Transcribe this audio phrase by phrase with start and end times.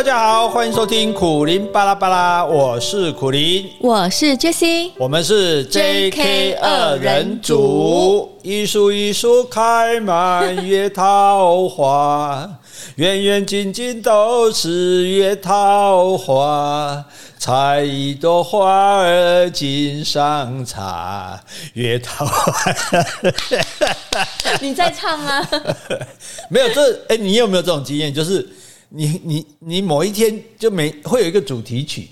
[0.00, 12.48] 大家好，欢迎收听苦林巴拉巴拉，我是苦林，我是 Jessie，我们是 JK 二人组，一树一树开满月桃花，
[12.94, 17.04] 远远近近都是月桃花，
[17.36, 21.38] 采一朵花儿锦上插，
[21.74, 22.72] 月桃花。
[24.62, 25.46] 你在唱吗？
[26.48, 28.14] 没有这，哎，你有没有这种经验？
[28.14, 28.48] 就是。
[28.90, 32.08] 你你你某一天就没会有一个主题曲，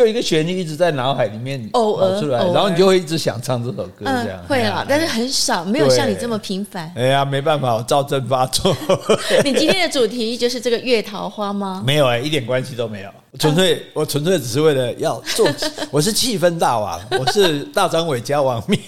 [0.00, 6.90] 就一个旋律一直在脑海里面偶尔出来，然后你就会一直想唱这首歌，这样、嗯、会啊，但是很少，没有像你这么频繁。
[6.96, 8.74] 哎呀，没办法，我躁症发作。
[9.44, 11.82] 你今天的主题就是这个月桃花吗？
[11.86, 13.10] 没有哎、欸，一点关系都没有。
[13.38, 15.46] 纯粹，我纯粹只是为了要做，
[15.92, 18.80] 我是气氛大王， 我是大张伟加王面。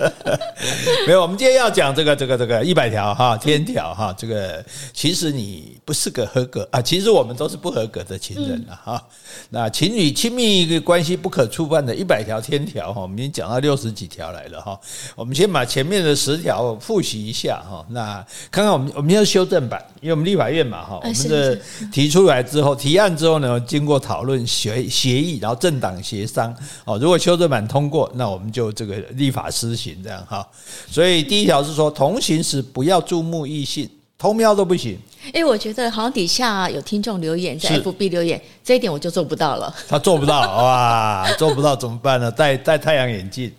[1.06, 4.64] 没有，我们今天要讲这个这个这个一百条哈天条哈，这个
[4.94, 9.02] 其实你不是个合格啊，其实我们都是不合格的情人了哈。
[9.50, 14.78] 那情侣亲密关系不可触犯的一百条天条哈，我们已经讲到六十几条来了哈。
[15.16, 17.84] 我们先把前面的十条复习一下哈。
[17.90, 21.58] 那看看我们我们要修正版，因为我们立法院嘛哈，我们的
[21.90, 23.58] 提出来之后提案之后呢。
[23.72, 30.46] 经过讨论协协议，然后政党协商哦，如果修正版通过，那我们就这个立法施行这样哈。
[30.90, 33.88] 所以第一条是说，同行时不要注目异性，
[34.22, 34.96] 偷瞄都不行。
[35.32, 39.74] 哎，我觉得好像底下有听众留言在 FB 留言，这一点我就做不到了。
[39.88, 42.30] 他做不到 哇，做不到怎么办呢？
[42.30, 43.52] 戴戴太阳眼镜，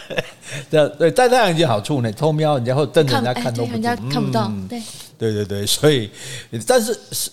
[0.70, 4.50] 对对，戴太阳眼镜好处呢，偷瞄人家或瞪人家看都不，人家看不到。
[4.70, 4.80] 对
[5.18, 6.10] 对对对，所以
[6.66, 7.30] 但是是。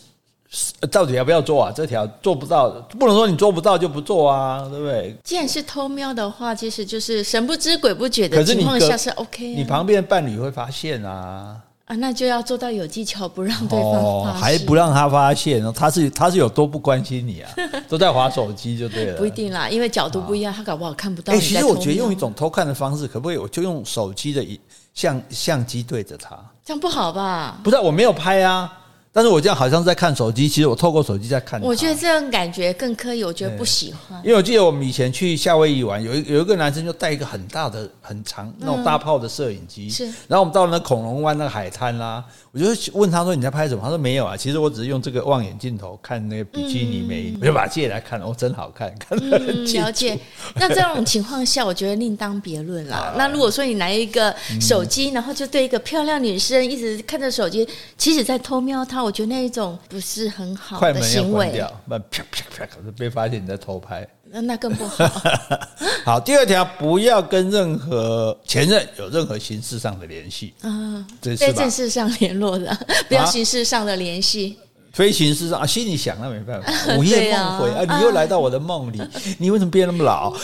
[0.89, 1.71] 到底要不要做啊？
[1.75, 5.15] 这条做不到，不能说你做不到就不做啊，对不对？
[5.23, 9.57] 既然是偷瞄的话，其实就是神不知鬼不觉的情况下是 OK 啊。
[9.57, 11.57] 你旁边的伴侣会发现啊
[11.87, 17.49] 啊，那就要做到有技巧，不让对方发还不让他发现，他是他是有多不关心你啊？
[17.87, 19.17] 都在划手机就对了。
[19.17, 21.33] 不一定啦，因为角度不一样，他搞不好看不到。
[21.33, 23.37] 哎，其实我觉得用一种偷看的方式，可不可以？
[23.37, 24.45] 我就用手机的
[24.93, 27.57] 相相机对着他，这样不好吧？
[27.63, 28.69] 不是，我没有拍啊。
[29.17, 31.59] 但是我这样好像在看手机，其实我透过手机在看。
[31.63, 34.21] 我觉得这样感觉更刻意，我觉得不喜欢。
[34.23, 40.05] 因为我记得我们以前去夏威夷玩，有一有一个男生就带一个很大的、很长那种大炮的摄影机，是。
[40.27, 50.19] 然后我们到了那恐龙湾那个海滩啦，我就问他说：“你在拍什么？”他说：“没有啊，其实我只是用这个望远镜头看那个比基尼美女，我就把借来看，哦，真好看，看得很清楚。”了解。
[50.57, 53.13] 那这种情况下，我觉得另当别论啦。
[53.17, 57.67] 那如果说你拿一个手机，然后就对一个漂亮女生一直看着手机，
[57.97, 59.79] 其实在偷瞄她，我觉得那一种。
[59.89, 65.09] 不是很好的行为，快门要关掉，那啪啪啪，可是被发现你在偷拍，那那更不好。
[66.03, 74.57] 好，第二条，不要跟任何前任有任何形式上的联系啊，非正式上联络的，不要形式上的联系。
[74.97, 78.99] 非形式上啊，心里想那没办法， 午夜梦回啊，你又来到我的梦里，
[79.37, 80.33] 你为什么变那么老？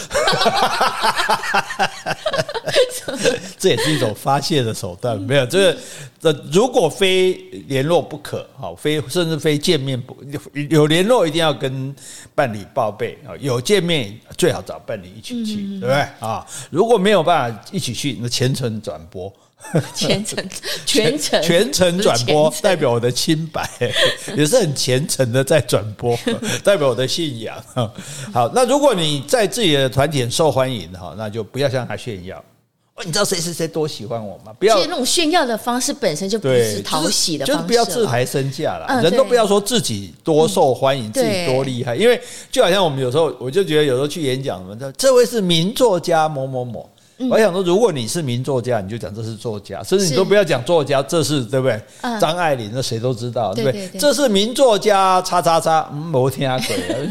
[3.58, 5.76] 这也是一种发泄的手段，没有这
[6.22, 7.34] 个，如果非
[7.68, 10.16] 联络不可，好，非甚至非见面不
[10.70, 11.96] 有联络，一定要跟
[12.36, 16.46] 伴侣报备啊，有见面最好找伴侣一起去，对不对啊？
[16.70, 19.34] 如果没有办法一起去，那全程转播。
[19.96, 20.50] 全程
[20.86, 23.68] 全程全程转播，代表我的清白，
[24.38, 26.18] 也是很虔诚的在转播，
[26.64, 27.56] 代表我的信仰。
[28.34, 32.44] 好，那如果你在自己的团体很受欢迎哈，那就不要向他炫耀。
[32.96, 34.54] 哦你知道谁谁谁多喜欢我吗？
[34.60, 39.02] 不要，那种炫耀的方式本身就不是讨喜的方式，就是不要自抬身价了。
[39.02, 42.22] 人都不要说自己多受欢迎，自己多厉害，因为
[42.52, 46.88] 就好像我们有时候，我就觉得有时候去演讲什么的，这位是名作家某某某。
[47.30, 51.80] 我想说，如果你是名作家，你就讲这是作家，甚至你都不要讲作家，这是对不对？
[52.20, 53.90] 张爱玲，那谁都知道，对不对？
[54.00, 56.50] 这是名作家，叉叉叉，嗯，没听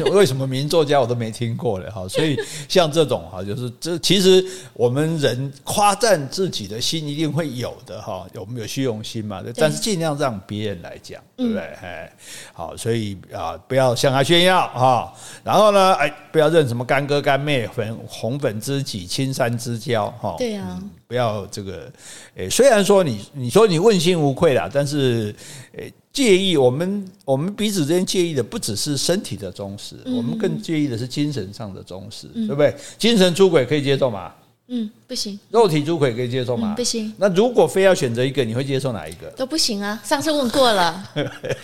[0.03, 2.07] 过， 为什么名作家我都没听过了哈？
[2.07, 2.37] 所以
[2.67, 11.61] 像这种哈，就是这其实我们人夸赞自己的心一定会有的哈，我们有虚荣心嘛，但是尽量让别人来讲，对不对？
[11.81, 12.11] 哎，
[12.53, 15.13] 好，所以啊，不要向他炫耀哈。
[15.43, 20.09] 然后呢，哎，不要认什么干哥干妹、粉红粉知己、青山之交。
[20.11, 21.91] 哈，对呀，不要这个，
[22.35, 25.35] 诶，虽然说你你说你问心无愧啦，但是，
[25.75, 32.75] 诶，介意我们我们彼此之间介意的不只是身体的忠实，我们更介意的是精神上的忠实，对不对？
[32.99, 34.31] 精神出轨可以接受吗？
[34.67, 35.37] 嗯，不行。
[35.49, 36.73] 肉体出轨可以接受吗？
[36.75, 37.13] 不行。
[37.17, 39.27] 那如果非要选择一个，你会接受哪一个？
[39.35, 40.01] 都不行啊！
[40.03, 41.09] 上次问过了，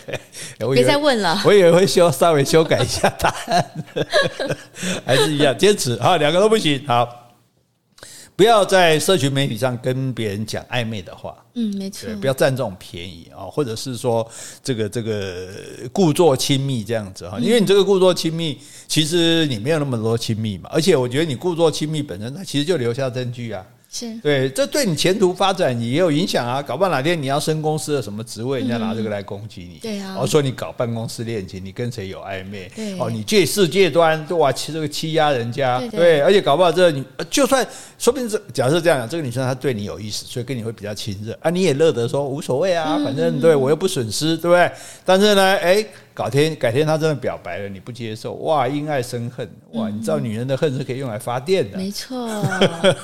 [0.74, 1.40] 别再问了。
[1.44, 3.70] 我以为会修稍微修改一下答案，
[5.06, 6.84] 还是一样坚持啊，两个都不行。
[6.86, 7.19] 好。
[8.40, 11.36] 不要在社群媒体上跟别人讲暧昧的话。
[11.52, 12.08] 嗯，没错。
[12.22, 14.26] 不要占这种便宜啊，或者是说
[14.64, 15.48] 这个这个
[15.92, 18.58] 故作亲密这样子哈，因为你这个故作亲密，
[18.88, 23.62] 其实你没有那么多亲密嘛，而且我觉得你故作亲密本身，它其实就留下证据啊。
[23.92, 26.62] 是对，这对你前途发展也有影响啊！
[26.62, 29.78] 搞不好哪天你要升公司的什么职位，人家拿这个来攻击你。
[29.78, 32.70] 对啊，然后说你搞办公室恋情，你跟谁有暧昧？
[32.76, 35.80] 对，哦，你借势借端，哇，欺这个欺压人家。
[35.90, 37.66] 对，而且搞不好这个你就算
[37.98, 44.70] 说不定是假设这样讲，这个女生她对你有意思，所以跟你会比较亲热啊，你也乐得说无所谓啊，反正对我又不损失，对不对？
[45.04, 45.84] 但是呢，哎。
[46.24, 51.78] 改天改天他真的表白了，你不接受，哇，因爱生恨，哇，你知道女人的恨是可以用来发电的。
[51.78, 52.18] 没错，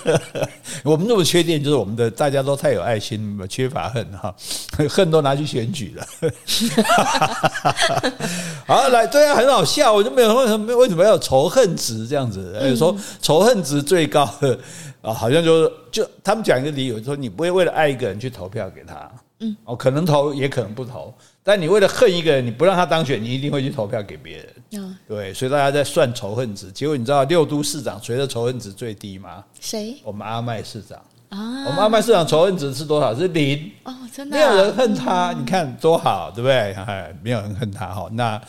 [0.85, 4.35] 我们这么缺电，就是我们的大家都太有爱心，缺乏恨哈，
[4.89, 6.07] 恨都拿去选举了。
[8.67, 12.77] 好，来，对啊，很好笑，我就没有为什么为什么要有仇恨值这样子？
[12.77, 14.59] 说仇恨值最高的
[15.03, 19.11] 啊，好像就是就他们讲一个理由，说你不会为了爱一个人去投票给他，
[19.41, 21.15] 嗯，哦，可能投也可能不投。
[21.47, 24.47] 但你为了恨一个人，你不让他当选，你一定会去投票给别人。
[24.73, 26.73] 嗯，对，所以大家在算仇恨值。
[26.73, 29.45] 结果你知道六都市长谁的仇恨值最低吗？
[29.61, 29.95] 谁？
[30.03, 30.99] 我们阿麦市长
[31.29, 31.39] 啊！
[31.67, 33.15] 我们阿麦市长仇恨值是多少？
[33.15, 35.33] 是零哦，真的，没有人恨他。
[35.39, 36.73] 你看多好，对不对？
[36.85, 38.09] 哎，没有人恨他哈。
[38.11, 38.43] 那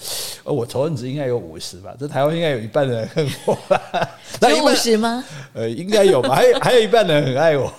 [0.44, 1.94] 我仇恨值应该有五十吧？
[2.00, 4.10] 这台湾应该有一半的人恨我吧？
[4.50, 5.24] 有五十吗？
[5.54, 6.34] 呃，应该有吧？
[6.34, 7.72] 还有还有一半的人很爱我。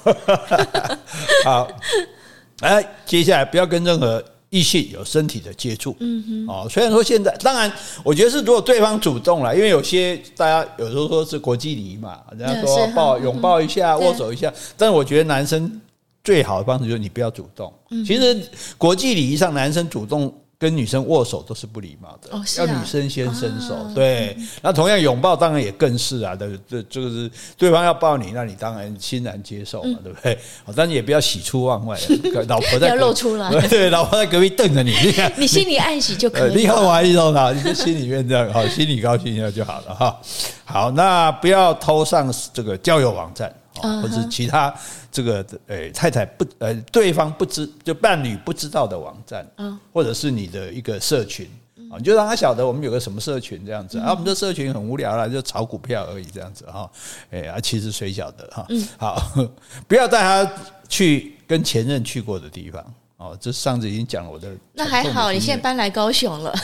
[1.44, 1.68] 好，
[2.62, 4.24] 哎，接下来不要跟任何。
[4.50, 7.70] 异性有身体的接触，嗯哼，哦，虽然说现在，当然，
[8.02, 15.80] 我觉得是如果对方主动了，因为有些大家有时候说是国际礼仪嘛，人家说抱拥抱一下，握手一下，但是我觉得男生
[16.24, 17.72] 最好的方式就是你不要主动。
[18.06, 18.40] 其实
[18.76, 20.32] 国际礼仪上，男生主动。
[20.58, 23.76] 跟女生握手都是不礼貌的，要女生先伸手。
[23.94, 30.36] 对，那同样拥抱当然也更是啊，对，这这个是对方要抱你，那你当然欣然接受嘛，对不对？
[30.74, 31.96] 但是也不要喜出望外，
[32.48, 34.92] 老婆在要露出来， 对，老婆在隔壁瞪着你，
[35.38, 36.54] 你心里暗喜就可以。
[36.54, 40.20] 你看我一说好，你就心里面这样好，心里高兴一下就好了哈。
[40.64, 43.54] 好，那不要偷上这个交友网站。
[43.80, 44.74] 或者其他
[45.10, 49.46] 这个呃太太不呃对方不知就伴侣不知道的网站，
[49.92, 51.48] 或者是你的一个社群
[51.90, 56.90] 啊，你就让他晓得我们有个什么社群这样子啊，我们这社群很无聊啦，就炒股票而已这样子哈，
[57.30, 58.66] 哎啊其实谁晓得哈？
[58.98, 59.22] 好，
[59.88, 60.52] 不要带他
[60.88, 62.84] 去跟前任去过的地方。
[63.18, 64.48] 哦，这上次已经讲了我的。
[64.72, 66.54] 那还好，你现在搬来高雄了，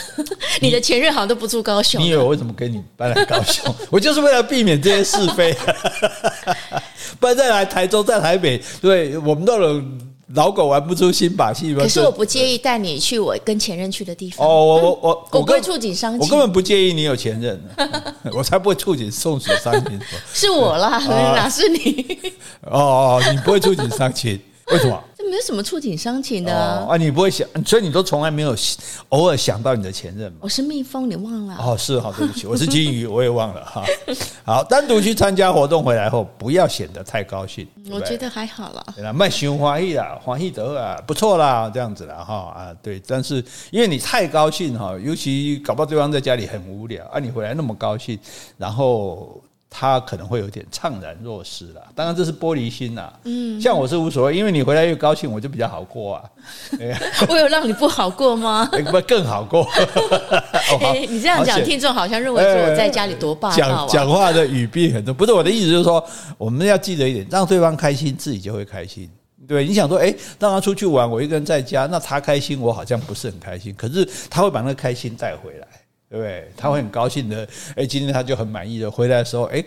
[0.61, 2.01] 你的前任好像都不住高雄。
[2.01, 3.75] 你以为我为什么跟你搬来高雄？
[3.91, 5.53] 我就是为了避免这些是非。
[7.19, 9.83] 不然再来台州，在台北，对我们到了
[10.29, 11.75] 老狗玩不出新把戏。
[11.75, 14.47] 可是我不介意带你去我跟前任去的地方。
[14.47, 17.61] 哦，我我我我不会触景伤情，我根本不介意你有前任，
[18.31, 19.99] 我才不会触景送死伤情。
[20.33, 22.17] 是我啦，哪是你？
[22.61, 24.39] 哦哦，你不会触景伤情。
[24.73, 25.03] 为什么？
[25.15, 26.87] 这没有什么触景伤情的啊！
[26.89, 28.55] 啊，你不会想，所以你都从来没有
[29.09, 30.39] 偶尔想到你的前任吗？
[30.41, 31.55] 我是蜜蜂，你忘了？
[31.59, 33.83] 哦，是，好，对不起，我是金鱼，我也忘了哈。
[34.43, 37.67] 好，单独去参加活动回来后，不要显得太高兴。
[37.91, 38.83] 我觉得还好了。
[38.95, 42.99] 对啦，卖熊欢喜啦，欢喜得啊，不错啦，这样子啦哈啊，对。
[43.05, 48.17] 但是因为你太高兴哈，尤其搞不好对方在家里很无聊啊，你回来那么高兴，
[48.57, 49.39] 然后。
[49.77, 53.11] 他可能会有点怅然若失了，当然这是玻璃心呐。
[53.25, 56.23] 嗯，像我是无所谓，因为你回来越高兴，我就比较好过啊。
[57.27, 58.65] 我有让你不好过吗？
[58.89, 59.67] 不更好过？
[61.09, 63.55] 你这样讲，听众好像认为说我在家里多霸道。
[63.57, 66.01] 讲讲话的语病很多，不是我的意思，就是说
[66.37, 69.09] 我们要记得一点，让对方开心，自己就会开心。
[69.45, 73.75] 对，你想说，哎，让他出去玩，我一个人在家，那他开心，我好像不是很开心。
[73.77, 75.67] 可是他会把那个开心带回来。
[76.09, 77.47] 对，他会很高兴的。
[77.75, 79.63] 哎，今天他就很满意的回来的时候，哎。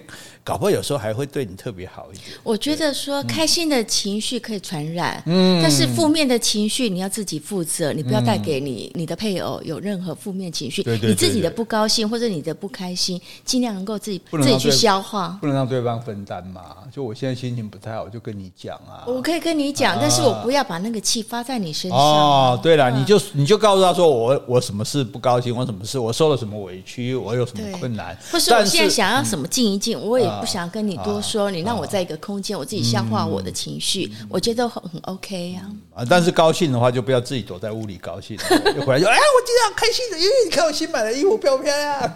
[0.48, 2.34] 搞不好有时候还会对你特别好一点。
[2.42, 10.82] 我觉得说开心的情绪可以传染，嗯，但是负面的情绪你要自己负责，你不要带给你你的配偶有任何负面情绪。
[10.82, 16.62] 对对，你自己的不高兴或者你的不开心，尽量能够自己自己去消化，不能让对方分担嘛。
[16.90, 19.04] 就我现在心情不太好，我就跟你讲啊。
[19.06, 22.00] 我可以跟你讲，但是我不要把那个气发在你身上。
[22.00, 31.20] 哦，对了，你就你就告诉他说我我什么事不高兴，我什么事我受了什么委屈，我有什么困难，或是我现在想要什么静一静，我也不想跟你多。
[31.20, 35.62] 说你让我在一个空间，我自己消化我的情绪，我觉得很很 OK 呀。
[35.94, 38.36] 啊，但是高兴的话，就不要自己躲在屋里高兴，
[38.76, 42.14] 又回来就：“哎，我今天好开心的，因为你看我新买的衣服漂不漂亮？”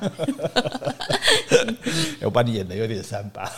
[2.23, 3.51] 我把你演的有点三八，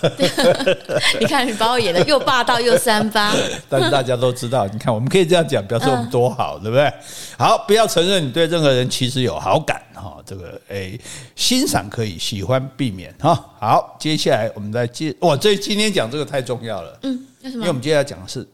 [1.20, 3.34] 你看你把我演的又霸道又三八。
[3.68, 6.90] 但是大家都知道，你看我们可以这样讲，表示我们多好，对不对？
[7.36, 9.80] 好，不要承认你对任何人其实有好感。
[10.04, 11.00] 哈，这个诶，
[11.34, 13.34] 欣赏可以，喜欢避免哈。
[13.58, 17.60] 好，接下来我们再接哇，这今天讲这个太重要了，嗯，为什么？
[17.60, 18.46] 因为我们接下来讲的是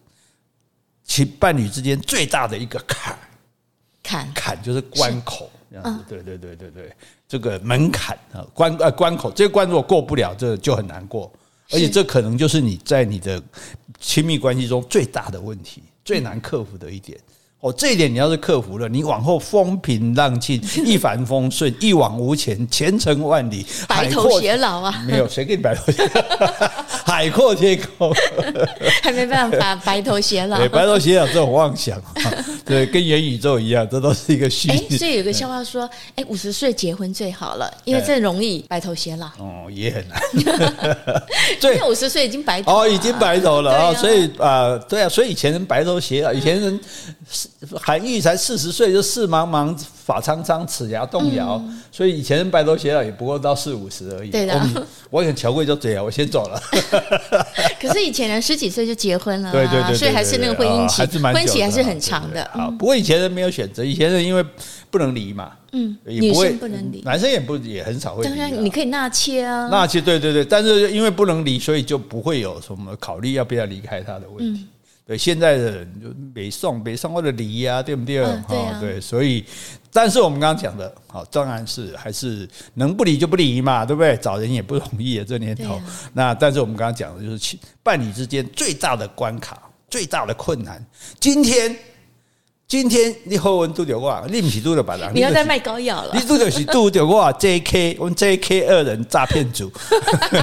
[1.03, 3.19] 其伴侣之间最大的一个坎，
[4.05, 4.33] 坎。
[4.33, 6.93] 坎就是关口，这样子，对对对对对，
[7.27, 11.33] 这个门槛啊，关呃关口，这个关如果过不了，这就很难过，
[11.71, 13.43] 而且这可能就是你在你的
[13.99, 17.19] 亲密关系中最大的问题，最难克服的一点。
[17.61, 25.05] 哦，这一点你要是克服了，你往后风平浪静， 一帆风顺，一往无前，前程万里，白头偕老啊！
[25.07, 26.49] 没有谁给你白头偕老，
[27.05, 28.11] 海阔天空，
[29.03, 30.57] 还没办法白头偕老。
[30.57, 32.03] 对，白头偕老这种妄想，
[32.65, 34.87] 对，跟元宇宙一样，这都是一个虚拟。
[34.93, 35.87] 哎，所以有个笑话说，
[36.17, 39.27] 哎，五十岁结婚最好了，因为这容易白头偕老。
[39.39, 40.19] 哦，也很难。
[41.63, 46.81] 因为五十岁已经白头哦，已经白头了啊，所以啊，对啊，所以以前人白头偕老，以前人。
[47.79, 54.31] 韩愈才四十岁就事茫茫发苍苍齿牙动摇，嗯、所以以前人白头偕老也不过到四五十而已。
[54.31, 54.59] 对的，
[55.11, 56.59] 我我很乔贵就这样，我先走了。
[57.79, 62.51] 可是以前人十几岁就结婚了，对对对，所以还是那个婚姻期，还是蛮婚期还是很长的。
[62.55, 64.43] 好，不过以前人没有选择，以前人因为
[64.91, 68.31] 不能离嘛，嗯，女生不能离，男生也不也很少会离。
[68.31, 74.63] 当然你可以纳妾啊，纳妾对对对，但是因为不能离，所以就不会有什么考虑要不要离开他的问题。
[74.63, 74.69] 嗯
[75.11, 78.23] 对现在的人就北宋北宋或者离呀，对不对？
[78.23, 79.45] 啊对，啊、对，所以，
[79.93, 84.17] 但是我们刚刚讲的，好，当然是还是能不离就不离嘛，对不对？
[84.19, 85.75] 找人也不容易啊，这年头。
[85.75, 90.81] 啊、那但是我们刚刚讲的就是伴侣之间最大的关卡，最大的困难，
[91.19, 91.77] 今天。
[92.71, 95.13] 今天你好文拄着我，你不是拄着别人？
[95.13, 96.13] 你要再卖膏药了？
[96.15, 97.97] 你拄着是拄着我 J.K.
[97.99, 98.65] 我们 J.K.
[98.69, 99.69] 二人诈骗组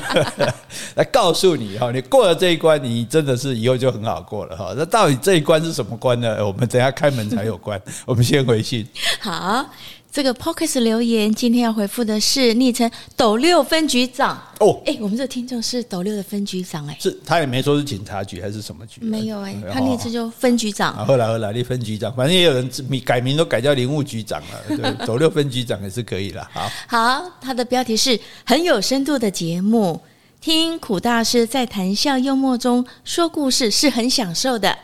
[0.95, 4.73] 来告诉你哈，你过了这一关，你真的是以后就很好过了哈。
[4.75, 6.45] 那到底这一关是什么关呢？
[6.45, 7.81] 我们等下开门才有关。
[8.05, 8.85] 我们先回信。
[9.21, 9.65] 好。
[10.11, 14.41] 这个 Podcast 留言今天要回复的是昵称斗六分局长。
[14.59, 21.05] 哦，哎，我们这个听众是斗六的分局长哎，是他也没说是警察局还是什么局，没有哎，他昵称就分局长。
[21.05, 22.67] 后来后来，你分局长，反正也有人
[23.05, 26.49] 改名都改叫林务局长了，对， 斗六分局长也是可以了。
[26.51, 30.01] 好，好，他的标题是很有深度的节目，
[30.41, 34.75] 听苦大师在谈笑幽默中说故事是很享受的，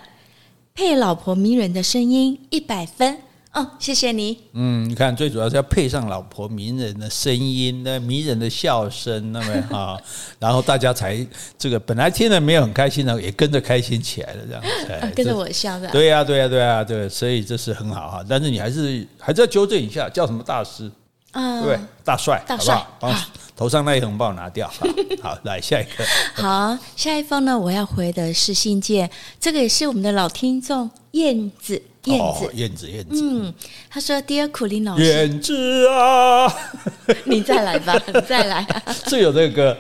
[0.76, 3.18] 配老婆迷人的声音一百分。
[3.54, 4.36] 哦，谢谢你。
[4.54, 10.02] 嗯，你看，最主要是要配上老婆迷人的声音，那迷人的笑声，那么 哈，
[10.40, 11.24] 然后大家才
[11.56, 15.88] 这个本来听了没有很开心的，也跟着开心起来了，这样子，啊、跟着我笑的。
[15.92, 18.26] 对呀、啊，对呀、啊，对呀、啊，对，所以这是很好哈。
[18.28, 20.92] 但是你还是还是要纠正一下，叫什么大师？
[21.30, 24.68] 啊、呃，对，大帅，大帅，好，好头上那一横帮我拿掉。
[24.68, 24.88] 好，
[25.22, 26.04] 好，来下一个。
[26.42, 31.80] 好，下一封呢，我要回的是信件，这个也是我们的老听众燕子。
[32.06, 33.22] 燕子，燕子，燕子。
[33.22, 33.54] 嗯，
[33.90, 36.54] 他说：“Dear 苦力老师，燕子啊，
[37.26, 38.66] 你再来吧，你再来。
[39.08, 39.78] ”这有这个歌。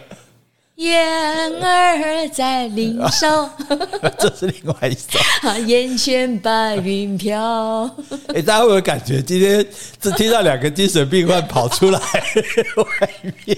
[0.83, 3.49] 燕儿在林梢，
[4.19, 5.17] 这是另外一首。
[5.65, 7.89] 眼前白云飘。
[8.35, 9.65] 哎，大家会不会感觉今天
[10.01, 13.09] 只听到两个精神病患跑出来外
[13.45, 13.57] 面？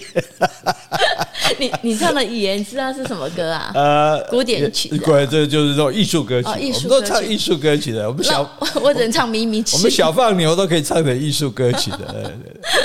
[1.57, 3.71] 你你唱的语言知道是什么歌啊？
[3.73, 4.89] 呃，古典曲。
[4.89, 6.47] 对，这就是这种艺术歌曲。
[6.47, 8.07] 我们都唱艺术歌曲的。
[8.07, 9.75] 我们小我只能唱咪咪曲。
[9.77, 12.31] 我们小放牛都可以唱成艺术歌曲的。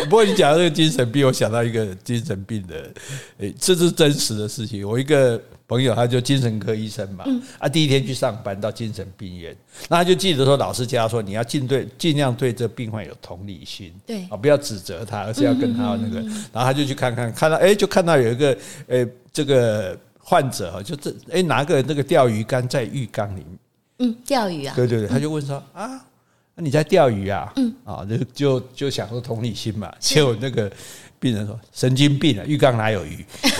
[0.04, 2.74] 不过你讲到这个精神病，我想到一个精神病的，
[3.38, 4.88] 哎，这是真实的事情。
[4.88, 7.24] 我一个朋友，他就精神科医生嘛，
[7.58, 9.56] 啊，第一天去上班到精神病院，
[9.88, 16.20] 那他就记得说，老师教他说，你要尽对尽量对这病患有同理心，对啊，不要指责他，而是要跟他那个，
[16.52, 18.56] 然后他就去看看，看到哎，就看到有一个
[18.88, 23.58] 呃，这个患者哈，就这哎拿个那个钓鱼竿在浴缸里面，
[23.98, 26.04] 嗯，钓鱼啊，对对对，他就问说啊，
[26.56, 27.52] 你在钓鱼啊？
[27.56, 30.70] 嗯，啊，就就就想说同理心嘛，结果那个。
[31.20, 33.24] 病人说：“神经病啊，浴缸哪有鱼？”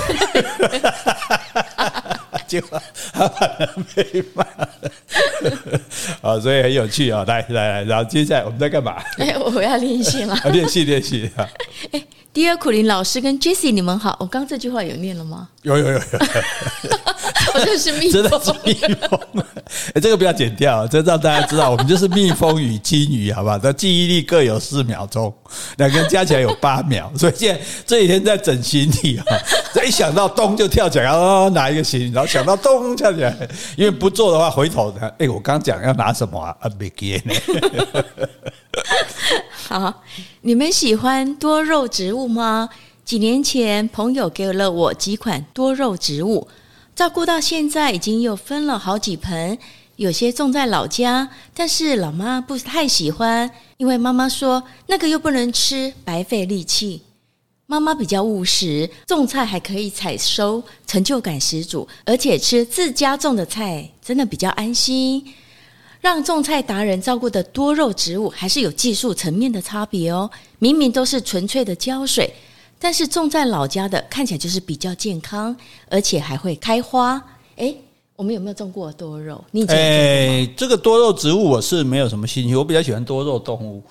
[2.46, 2.80] 结果
[3.12, 4.68] 他反而被骂了。
[6.20, 7.24] 啊， 所以很有趣啊！
[7.28, 9.00] 来来来，然后接下来我们在干嘛？
[9.18, 10.36] 哎，我要练习了。
[10.50, 11.48] 练习练习啊！
[11.92, 12.02] 哎
[12.34, 14.16] ，Dear 苦林老师跟 Jessie，你们好。
[14.20, 15.49] 我刚这句话有念了吗？
[15.62, 16.00] 有有有有。
[17.52, 19.20] 我就 是蜜蜂，真的是蜜蜂。
[19.94, 23.58] 哎， 这个不要剪掉，这让大家知道，我们就是蜜蜂与金鱼，好不好？
[23.58, 25.34] 这记忆力各有四秒钟，
[25.78, 27.10] 两个人加起来有八秒。
[27.16, 29.25] 所以现在这几天在整形体啊，
[29.75, 33.37] 这一想到咚就跳起来，然后拿一个行李，然后想到咚跳起来，
[33.76, 35.14] 因为不做的话回头的。
[35.18, 36.54] 哎，我刚讲要拿什么啊？
[36.60, 37.34] 啊，没给呢。
[39.68, 40.02] 好，
[40.42, 42.68] 你们喜欢多肉植物吗？
[43.04, 46.46] 几年前朋友给了我几款多肉植物。
[46.94, 49.58] 照顾到现在，已经又分了好几盆，
[49.96, 57.02] 有些种在老家，但是老妈不太喜欢，因为妈妈说那个又不能吃，白费力气。
[57.66, 65.24] 妈妈比较务实，种菜还可以采收，成就感十足，而且吃自家种的菜真的比较安心。
[66.00, 70.30] 让种菜达人照顾的多肉植物，还是有技术层面的差别哦。
[70.59, 72.33] 明明都是纯粹的浇水，
[72.78, 75.54] 但是种在老家的看起来就是比较健康，
[75.88, 77.23] 而且还会开花。
[77.57, 77.76] 诶
[78.16, 79.42] 我们有没有种过多肉？
[79.50, 83.83] 你哎、欸，这个多肉植物我是没有什么兴趣，我比较喜欢多肉动物。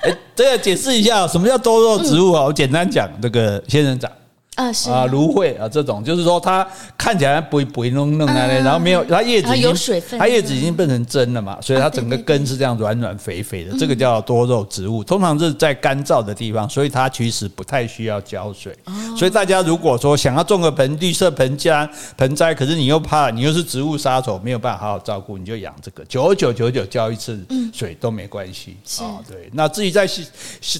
[0.00, 2.44] 哎、欸，这个解释一下，什么叫多肉植物啊？
[2.44, 4.10] 我简单讲，这个仙人掌。
[4.54, 6.66] 啊，是啊，芦荟啊，这种就是说它
[6.98, 9.74] 看起来不会不会弄弄啊，然后没有它叶子已经
[10.18, 18.76] 它叶子已经变成针了嘛，所以它整个根是这样软软肥肥的，这个叫多肉植物，通常是在干燥的地方，所以它其实不太需要浇水。
[19.16, 27.42] 所以大家如果说想要种个盆绿色盆栽盆栽，可是你又怕你又是植物杀手，没有办法好好照顾，你就养这个，九九九九浇一次
[27.72, 29.16] 水都没关系啊。
[29.26, 30.06] 对，那至于在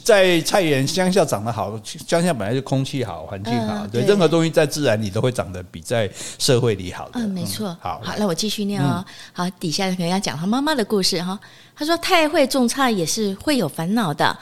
[0.05, 1.73] 在菜园乡下长得好，
[2.07, 3.62] 乡下本来就空气好，环境。
[3.67, 7.21] 啊，对，任何东西在自然里都会长得比在社会里好的。
[7.21, 7.77] 嗯，没错。
[7.81, 9.05] 好，好，那我继续念哦。
[9.33, 11.39] 好，底下可能要讲他妈妈的故事哈。
[11.75, 14.37] 他说：“太会种菜也是会有烦恼的，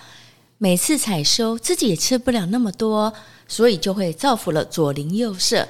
[0.59, 3.13] 每次采收自己也吃不了那么多，
[3.49, 5.67] 所以就会造福了左邻右舍。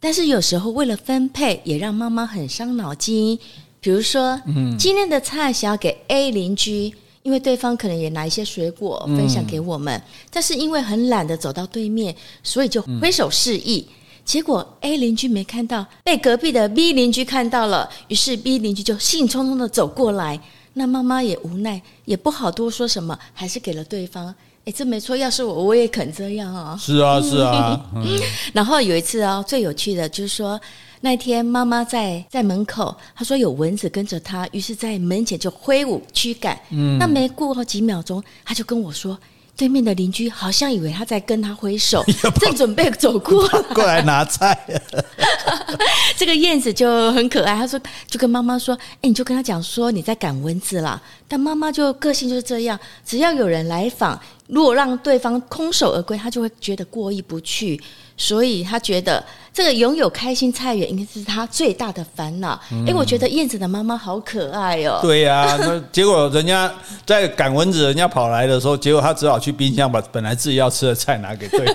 [0.00, 3.38] 但是有时候为了分配，也让妈妈很伤脑筋。
[3.80, 6.94] 比如说，嗯，今天的菜想要给 A 邻居。”
[7.26, 12.14] 因为对方可能也拿一些水果分享给我们，嗯、但是因为很懒得走到对面，
[12.44, 13.84] 所以就挥手示意。
[13.88, 20.40] 嗯、结果 A 邻居没看到，被隔壁的 B 邻居看到了，于是 B 邻居就兴冲冲的走过来。
[20.74, 24.32] 那妈妈也无奈，也不好多说什么，还是给了对方。
[24.64, 26.78] 哎，这没错，要是我，我也肯这样啊。
[26.80, 27.84] 是啊，是啊。
[27.96, 28.16] 嗯、
[28.54, 30.60] 然后有一次哦，最有趣的就是说。
[31.00, 36.58] 那天妈妈在在门口，她说有蚊子跟着她，于是，在门前就挥舞驱赶。
[36.70, 39.18] 嗯，那没过几秒钟，她就跟我说，
[39.56, 42.04] 对面的邻居好像以为她在跟他挥手，
[42.40, 44.58] 正准备走过来过来拿菜。
[46.16, 51.00] 这个燕子就很可爱，她说就跟妈妈说，哎，你就跟她讲说你在赶蚊子啦。
[51.28, 57.80] 但妈妈就个性就是这样，只要有人来访，如果让对方空手而归，她就会觉得过意不去。
[58.16, 62.52] 所以他觉得这个拥有开心菜园应该是他最大的烦恼。
[62.70, 64.98] 哎、嗯，我觉得燕子的妈妈好可爱哦。
[65.02, 66.72] 对呀、啊，那 结果人家
[67.04, 71.66] 在赶蚊子，人家跑来的时候，结果他只好去冰箱把本来自己要吃的菜拿给对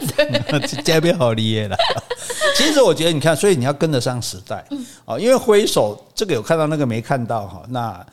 [0.50, 1.78] 方，这边好厉害了。
[2.56, 4.66] 其实我觉得，你看，所以你要跟得上时代
[5.06, 7.64] 啊，因为挥手这个有看到，那个没看到哈。
[7.70, 8.06] 那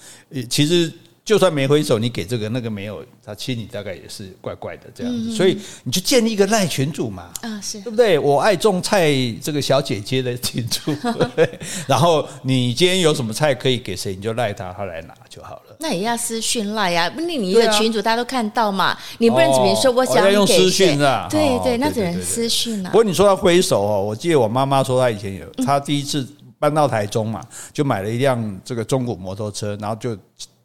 [0.51, 0.93] 其实。
[1.29, 7.83] 就算没挥手，你给这个那个没有，他亲你大概也是怪怪的这样子，所以你就建立一个赖群主嘛，啊是。
[7.83, 8.19] 对不对？
[8.19, 9.12] 我爱种菜
[9.43, 10.91] 这个小姐姐的群主，
[11.87, 15.77] 然后你今天有什么菜可以给谁，你就赖他，他来拿就好了。
[15.79, 22.88] 那也要私讯赖呀，不，你你一个群主大家都看到嘛，你不能只说我想用私讯啊，对对，那只能私讯啊。
[22.88, 26.27] 不过你说他挥手哦，我记得我妈妈说她以前有，她第一次
[26.59, 30.17] 搬到台中嘛，就买了一辆这个中古摩托车，然后就。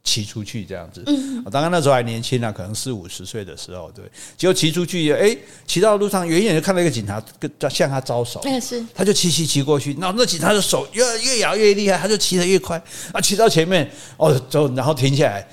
[0.04, 1.04] 骑出去这样子，
[1.46, 4.04] 我当然那时候还年轻啊，可能四五十岁的时候，对，
[4.38, 5.36] 结果骑出去，哎，
[5.66, 12.82] 骑到路上，远远就看到一个警察跟向他招手，是，他就骑骑骑过去，然后那警察的手越越摇越厉害，他就骑得越快，
[13.14, 15.48] 啊，骑到前面，哦，走，然后停下来，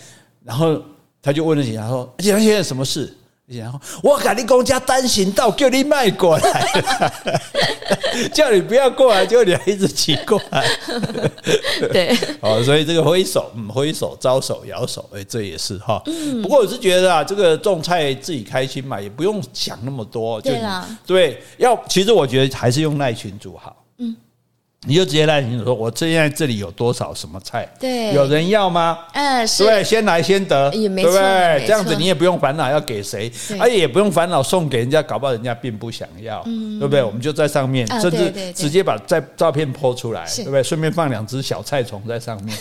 [0.45, 0.83] 然后
[1.23, 3.17] 他就问了警察说：“警察先生，什么事？”
[3.59, 6.71] 然后我跟你公，家单行道叫你迈过来，
[8.33, 10.65] 叫你不要过来，就你还一直骑过来。
[11.93, 16.01] 对，哦，所以这个挥手，嗯，挥手、招手、摇手，哎，这也是哈。
[16.41, 20.41] 不过我是觉得啊，这个种菜自己开心嘛，也不用想那么多。
[20.41, 23.75] 对啦，对，要其实我觉得还是用耐群组好。
[24.87, 24.89] 嗯。
[24.89, 27.69] 你就直接来，你说我现在这里有多少什么菜？
[27.79, 28.99] 对，有人要吗？
[29.13, 29.63] 嗯，是。
[29.63, 31.67] 对，先来先得，对不对？
[31.67, 37.03] 这样子你也不用烦恼要给谁，而且也不用烦恼送给人家，搞不好人家并不想要，对不对？
[37.03, 40.63] 我们就在上面，甚至直接把在照片 po 出来，对不对？
[40.63, 42.57] 顺便放两只小菜虫在上面，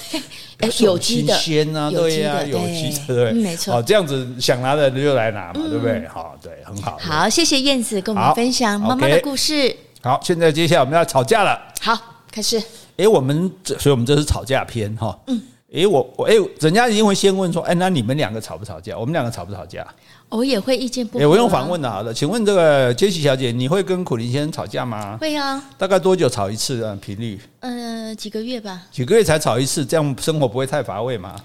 [0.79, 3.75] 有机的，鲜啊，对呀，有机的，对，没错。
[3.75, 6.05] 好，这样子想拿的就来拿嘛，对不对？
[6.09, 6.97] 好，对，很好。
[6.99, 9.73] 好，谢谢燕子跟我们分享妈妈的故事。
[10.01, 11.59] 好，现在接下来我们要吵架了。
[11.81, 11.97] 好，
[12.31, 12.61] 开始。
[12.97, 15.17] 哎，我们这，所以我们这是吵架篇哈。
[15.27, 15.41] 嗯。
[15.71, 18.97] 哎，我我哎，人家一定会先问说，哎，那你们两个吵不吵架？
[18.97, 19.85] 我们两个吵不吵架？
[20.29, 21.23] 我也会意见不合。
[21.23, 25.17] 哎，我用反问的，好的，请问这个杰西小姐，你会跟苦林先生吵架吗？
[25.21, 25.63] 会啊。
[25.77, 26.97] 大概多久吵一次啊？
[26.99, 27.39] 频率？
[27.59, 28.81] 呃，几个月吧。
[28.91, 31.35] 几个月才吵一次，这样生活不会太乏味吗？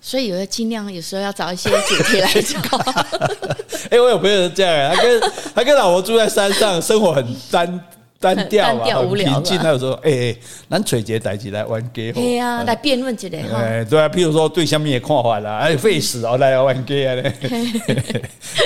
[0.00, 2.78] 所以有的尽量有时候要找一些主题来吵。
[3.90, 5.20] 哎，我有朋友是这样，他跟
[5.56, 7.80] 他跟老婆住在山上，生活很单。
[8.22, 9.08] 单调啊，很。
[9.12, 10.36] 平静那时候，哎哎，
[10.70, 13.28] 咱找一个代志来玩 game，对啊，来辩论一下。
[13.54, 17.32] 哎，对啊，譬如说对下面的看法啦，哎，费事哦，来玩 game 嘞。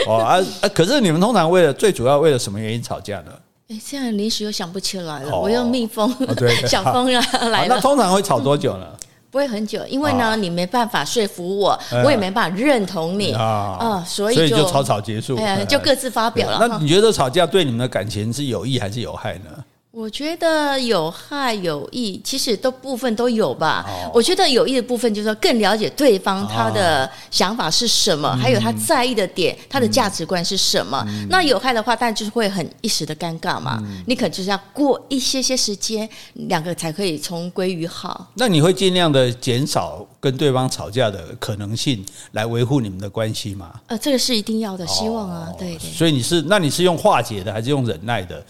[0.07, 0.69] 哦啊啊！
[0.69, 3.33] 可是你们通常为了最主要为了什么原因吵架呢？
[3.69, 5.37] 哎，现在临时又想不起来了。
[5.37, 6.09] 我用蜜蜂，
[6.69, 7.67] 小蜂啊来。
[7.67, 8.87] 那通常会吵多久呢？
[9.31, 16.59] 不会很久，因为呢，你没办法说服我，我也没办法认同你啊，所以就草草结束，就各自发表了。
[16.61, 19.51] 那你觉得吵架对你们的感情是有益还是有害呢？
[19.97, 23.83] 我觉得有害有益，其实都部分都有吧。
[23.89, 31.03] 哦、我觉得有益的部分就是说更了解对方他的想法是什么，哦、还有他在意的点，嗯、他的价值观是什么。
[31.09, 33.83] 嗯、那有害的话，但就是会很一时的尴尬嘛。
[33.87, 38.31] 嗯、你可能就是要过一些些时间，两个才可以重归于好。
[38.35, 43.73] 那你会尽量的减少跟对方吵架的可能性，来维护你们的关系吗？
[43.87, 45.91] 呃，这个是一定要的，希望啊，哦、对对。
[45.91, 48.45] 所以你是那你是用化解的，还是用忍耐的，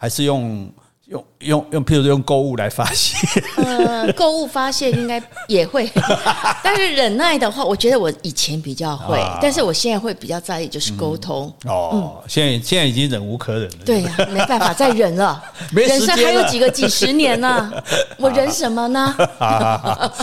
[0.00, 0.72] 还是用？
[1.10, 3.16] 用用用，譬如说用购物来发泄。
[3.58, 5.90] 呃，购物发泄应该也会，
[6.62, 11.52] 但是忍耐的话，我觉得我以前比较会，啊、但是我现在会比较在意就是沟通。
[11.64, 13.78] 嗯、哦，嗯、现在现在已经忍无可忍了。
[13.84, 17.84] 对呀、啊，没办法再忍 了，人生还有几个几十年呢、啊？
[18.16, 19.12] 我忍什么呢？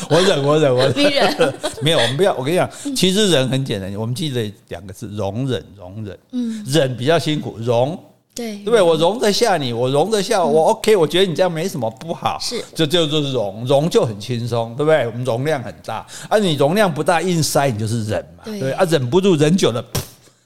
[0.09, 0.93] 我忍，我忍，我忍。
[0.95, 1.53] 你忍？
[1.81, 2.33] 没有，我们不要。
[2.35, 6.17] 我跟你讲，其实忍很简单，我们记得两个字：容忍，容忍。
[6.31, 8.01] 嗯，忍比较辛苦，容。
[8.37, 8.81] 对，对不对？
[8.81, 10.95] 我容得下你，我容得下我，OK。
[10.95, 15.07] 我觉得你这样没什么不好，是，就就就是容容就很轻松，对不对？
[15.07, 18.71] 我们容量很大，而你容量不大，硬塞你就是忍嘛，对。
[18.73, 19.83] 啊，忍不住，忍久了，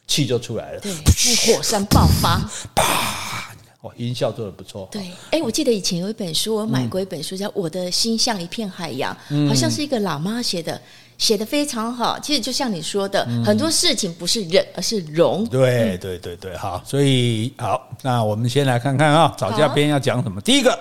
[0.08, 0.94] 气就出来了，对，
[1.54, 2.40] 火山爆发，
[2.74, 4.88] 啪，哇，音效做得不错。
[4.90, 9.16] 对，哎，我记得以前有一本书，我买过一本书，叫《我的心像一片海洋》，
[9.50, 10.82] 好像是一个老妈写的。
[11.22, 15.46] 写的非常好，其实就像你说的，嗯、很多事情不是忍，而是容。
[15.46, 20.40] 对对对对，好，所以好，那我们先来看看啊，吵架边要讲什么？
[20.40, 20.78] 啊、第一个，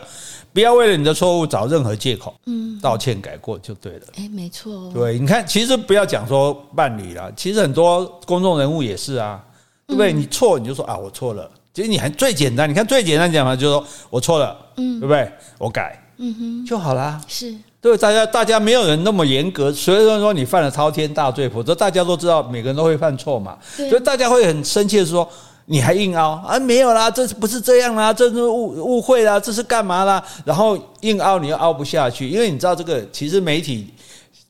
[0.54, 4.06] 不要为了你的错误找任何借口，嗯，道歉改过就对了。
[4.16, 4.90] 哎，没错。
[4.94, 9.44] 对，你看，其实不要讲说伴侣啦，其实很多公众人物也是啊，
[9.86, 10.10] 对不对？
[10.10, 11.50] 嗯、你错你就说啊，我错了。
[11.74, 15.30] 其实你还最简单，你看最简单讲嘛，就是说我错了，嗯，对不对？
[15.58, 17.20] 我改，嗯哼，就好啦。
[17.28, 17.54] 是。
[17.80, 25.26] 对，大家大家没有人那么严格，所以说你犯了滔天大罪，否则大家都知道每个人都会犯错嘛，所以大家会很生气的说，
[25.64, 26.58] 你还硬凹啊？
[26.58, 30.22] 没有啦，这不是这样啦，这是误误会啦，这是干嘛啦？
[30.44, 33.88] 然后硬凹你又凹不下去，因为你知道这个其实媒体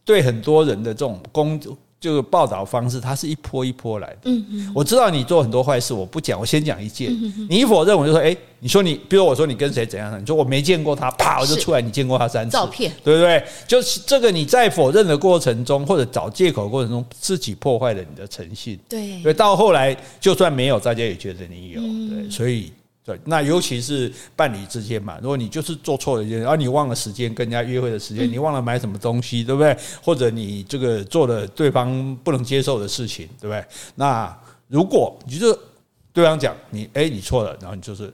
[0.04, 1.76] 对很多人的这种工作。
[2.00, 4.16] 就是报道方式，它是一波一波来的。
[4.24, 7.12] 嗯嗯，我知道你做很多坏事，我不讲，我先讲一件。
[7.48, 13.44] 你一否认，我就说，哎，你说你，比如我说你跟谁怎样，你说我没见过他，啪，我就出来，你见过他三次，照片，对不对？
[13.68, 18.78] 就是这个，你在否认的过程中，或者找借口的过程中，自己破坏了你的诚信。
[18.88, 21.80] 对，所以到后来，就算没有，大家也觉得你有。
[21.80, 22.72] 对，所以。
[23.02, 29.74] 对，那尤其是伴侣之间嘛，如果你就是做错了一件事，而你忘了时间跟人家约会的时间，你忘了买什么东西，对不对？
[30.02, 33.64] 或者你这个做了对方不能接受的事情，对不对？
[33.94, 35.58] 那如果你就是
[36.12, 38.12] 对方讲你，哎，你错了，然后你就是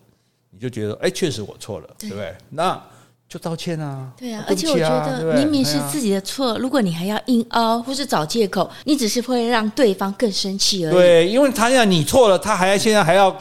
[0.51, 2.33] 你就觉得，哎，确实我错了，对不对？
[2.51, 2.81] 那
[3.29, 4.13] 就道歉啊。
[4.17, 10.95] 对啊，而且我觉得明明是自己的错，如果你还要硬凹或是找借口，你只是会让对方更生气而已。
[10.95, 13.37] 对，因为他要你错了，他还要现在还要。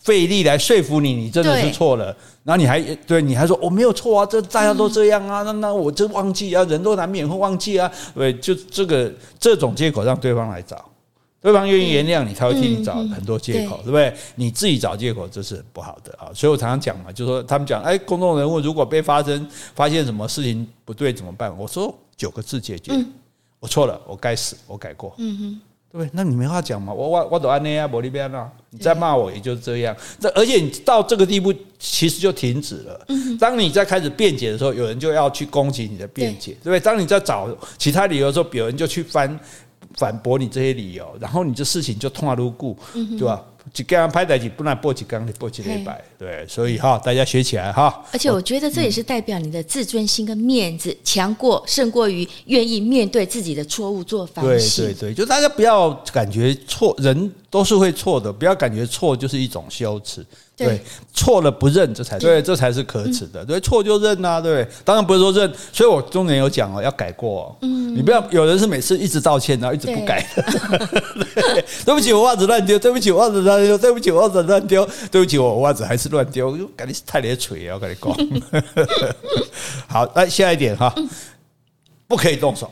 [0.00, 2.18] 费力来说服你，你真的是错了，对。
[2.44, 10.88] 然后你还对你还说我没有错啊，这大家都这样啊，那那我真忘记啊，人都难免会忘记啊，对，就这个这种借口让对方来找，
[11.42, 14.14] 对方愿意原谅你，他会替你找很多借口，对，对不对？
[14.36, 21.54] 你自己找借口这是不好的啊，所以我常常讲嘛，就说他们讲，哎，公众人物如果被发生发现什么事情不对怎么办？
[21.58, 23.12] 我说九个字解决，嗯、
[23.60, 25.14] 我错了，我该死，我改过。
[25.18, 25.60] 嗯哼。
[25.90, 26.92] 对，那你没话讲嘛？
[26.92, 29.96] 我我我都安内啊，玻璃边啊，你再骂我也就这样。
[30.20, 33.06] 这而且你到这个地步，其实就停止了。
[33.40, 36.80] 当你在开始辩解的时候，有人就要去攻击你的辩解，对不对？
[36.80, 37.48] 当你在找
[37.78, 39.40] 其他理由的时候，有人就去翻
[39.96, 43.42] 反驳你这些理由，然后你这事情就痛而如故，对吧？
[43.72, 48.04] 几刚拍在一起，不能播几刚，你播几礼拜，对，所以哈，大家学起来哈。
[48.12, 54.84] 而且我觉得这也是代表你的自尊心跟面子强过胜过于愿意面对自己的错误做反省。
[54.84, 60.24] 对对对，就大家不要感觉错，人都是会错的，不要感觉错就是一种羞耻。
[60.58, 60.82] 对，
[61.14, 63.44] 错了不认，这才对，这才是可耻的。
[63.44, 65.50] 对，错就认啊，对，当然不是说认。
[65.72, 67.56] 所以我中年有讲哦，要改过。
[67.62, 70.26] 嗯，你不要有人是每次一直道歉，然后一直不改。
[71.86, 72.76] 对不起，我袜子乱丢。
[72.76, 73.78] 对不起，我袜子乱丢。
[73.78, 74.84] 对不起，我袜子乱丢。
[75.12, 76.58] 对不起，我袜子还是乱丢。
[76.76, 77.74] 赶紧太咧锤啊！
[77.74, 78.62] 我跟你讲。
[79.86, 80.92] 好，来下一点哈，
[82.08, 82.68] 不可以动手。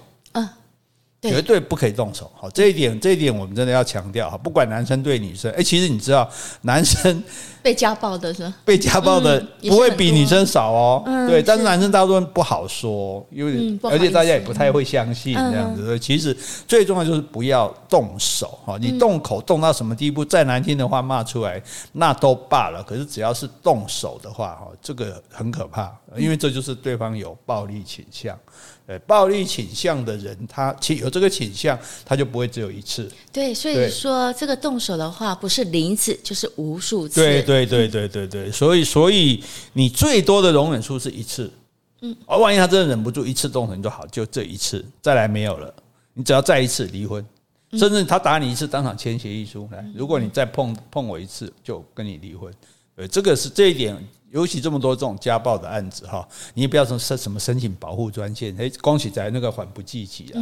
[1.28, 2.30] 绝对不可以动手。
[2.34, 4.30] 好，这一点这一点我们真的要强调。
[4.30, 6.28] 哈，不管男生对女生，哎，其实你知道，
[6.62, 7.22] 男生
[7.62, 15.84] 被家暴的是被家暴的不会比女生少哦，对，但是男生大部分不好说，因为而且大家也不太会相信这样子。
[15.84, 16.36] 所以其实
[16.66, 18.58] 最重要就是不要动手。
[18.64, 21.60] 哈，你动口动到什么地步，再难听的话骂出来
[21.92, 28.38] 那都罢了，可是只要是动手的话哈，这个很可怕，因为这就是对方有暴力倾向。
[28.86, 33.10] 对，暴力倾向的人，他其有这个倾向，他就不会只有一次。
[33.32, 37.20] 对，所以说这个动手的话，不是零次就是无数次。
[37.20, 41.50] 对对对对对对，所以所以你最多的容忍数是一次。
[42.02, 45.74] 嗯，而万一他真的忍不住一次动手你就好，就这一次，再来没有了，
[46.14, 47.26] 你只要再一次离婚，
[47.72, 52.54] 甚至他打你一次，当场签协议书来，如果你再碰碰我一次，就跟你离婚。
[52.94, 53.96] 呃，这个是这一点。
[54.30, 60.38] 尤其这么多这种家暴的案子哈，你也不要说申什么申请保护专线，哎，恭喜仔那个缓不济急啊，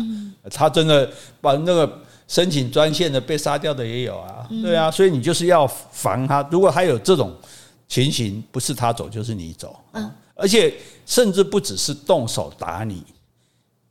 [0.50, 7.34] 他真的把那个申请专线的被杀掉的也有啊，对啊，所以你就是要防他，如果他有这种
[7.88, 10.10] 情形，不是他走就是你走，嗯。
[10.36, 10.74] 而且
[11.06, 13.04] 甚至不只是动手打你。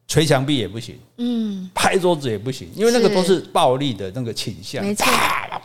[0.07, 5.05] 捶墙壁也不行，嗯，拍桌子也不行，因为那个都是暴力的那个倾向，没错，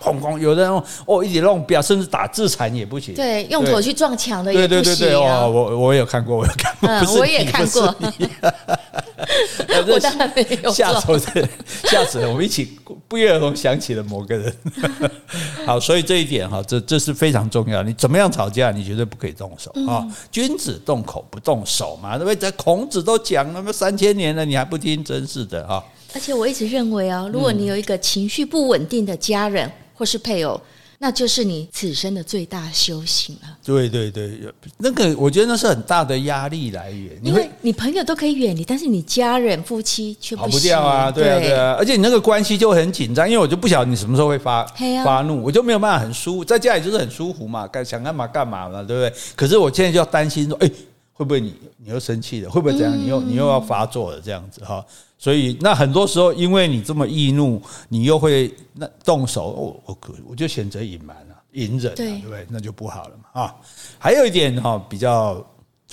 [0.01, 6.75] 砰砰，有的人哦一直弄表，甚至打自残也不行，对，用头去撞墙的也不行，对对对对，哦，我我有看过，我有看
[7.05, 7.95] 过，我也看过，
[9.93, 11.19] 我当然没有，吓死我，
[11.85, 14.55] 吓死了，我们一起不约而同想起了某个人，
[15.67, 22.37] 好，所以这一点哈，这这是非常重要，你怎么样吵架，你绝对不可以动手啊，君子动口不动手嘛，对不对？
[22.37, 24.29] 在孔子都讲了，那三千年。
[24.39, 25.83] 了你还不听，真是的啊！
[26.15, 30.61] 而且我一直认为啊，如果你有一个情绪不稳定的家人或是配偶，
[31.01, 33.57] 那就是你此生的最大修行了。
[33.65, 34.39] 对对对，
[34.79, 41.11] 那个我觉得那是很大的压力来源，因为你朋友都可以远离，但是你家人夫妻却跑不掉啊！
[41.11, 44.65] 对啊对啊，而且你那个关系就很紧张，因为我就不晓得你什么时候会发
[45.05, 49.13] 发怒，我就没有办法很舒服，在家里就是很舒服嘛，干想干嘛干嘛嘛，对不对？
[49.37, 50.71] 可是我现在就要担心说，哎。
[51.19, 52.49] 会不会你你又生气了？
[52.49, 52.97] 会不会怎样？
[52.97, 54.21] 你又你又要发作了？
[54.21, 54.87] 这样子哈，
[55.19, 62.47] 所以那很多时候，因为你这么易怒，你又会那动手，我我我就选择隐瞒了，隐忍，对不对？
[62.49, 63.57] 那就不好了嘛啊。
[63.99, 65.45] 还有一点哈，比较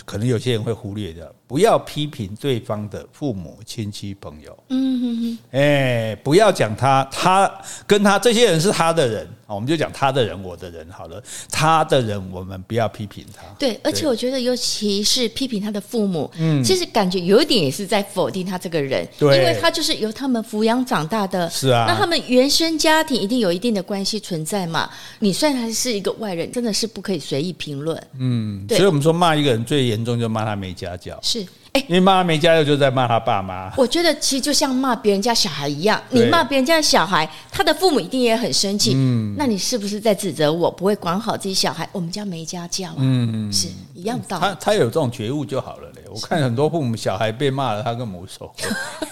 [0.06, 1.34] 可能有些人会忽略的。
[1.48, 7.52] 不要批评对方的父母亲戚朋友，嗯哼哼，哎，不要讲他，他
[7.86, 13.44] 跟他这些人是他的人，我们就讲他的人，我的人好了，他的人我们不要批评他。
[13.60, 24.90] 对，而且我觉得尤其是批评他的父母，嗯，其实感觉有一点也是在否定他这个人，对，因为他就是由他们抚养长大的，是啊，那他们原生家庭一定有一定的关系存在嘛。
[25.20, 31.20] 你虽然还是一个外人，真的是不可以随意评论，嗯，对，所以我们说骂一个人最严重就骂他没家教。
[31.22, 31.45] 是，哎，
[31.88, 33.72] 因为骂他没家教，就在骂他爸妈。
[33.78, 38.94] 我觉得其实就像骂别人家小孩一样，你骂别人家的小孩，他的父母一定也很生气。
[38.96, 41.88] 嗯，那你是不是在指责我不会管好自己小孩？
[41.92, 44.44] 我们家没家教啊，嗯，是一样道理。
[44.44, 46.02] 他他有这种觉悟就好了嘞。
[46.10, 48.54] 我看很多父母小孩被骂了，他更无所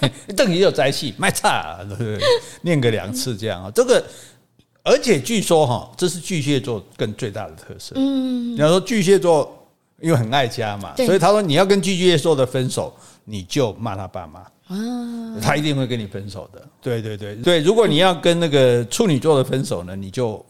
[0.00, 2.18] 谓，瞪你有灾气，卖差，对不对？
[2.62, 4.02] 念个两次这样啊，这个，
[4.82, 7.94] 而且据说哈，这是巨蟹座更最大的特色。
[7.96, 9.60] 嗯，你要说巨蟹座。
[10.00, 14.76] 因为很爱家嘛，所以他说你要跟巨蟹座的分手，你就骂他爸妈啊，
[15.40, 16.62] 他一定会跟你分手的。
[16.80, 20.44] 对对对对，如果你要跟那个处女座的分手呢，你就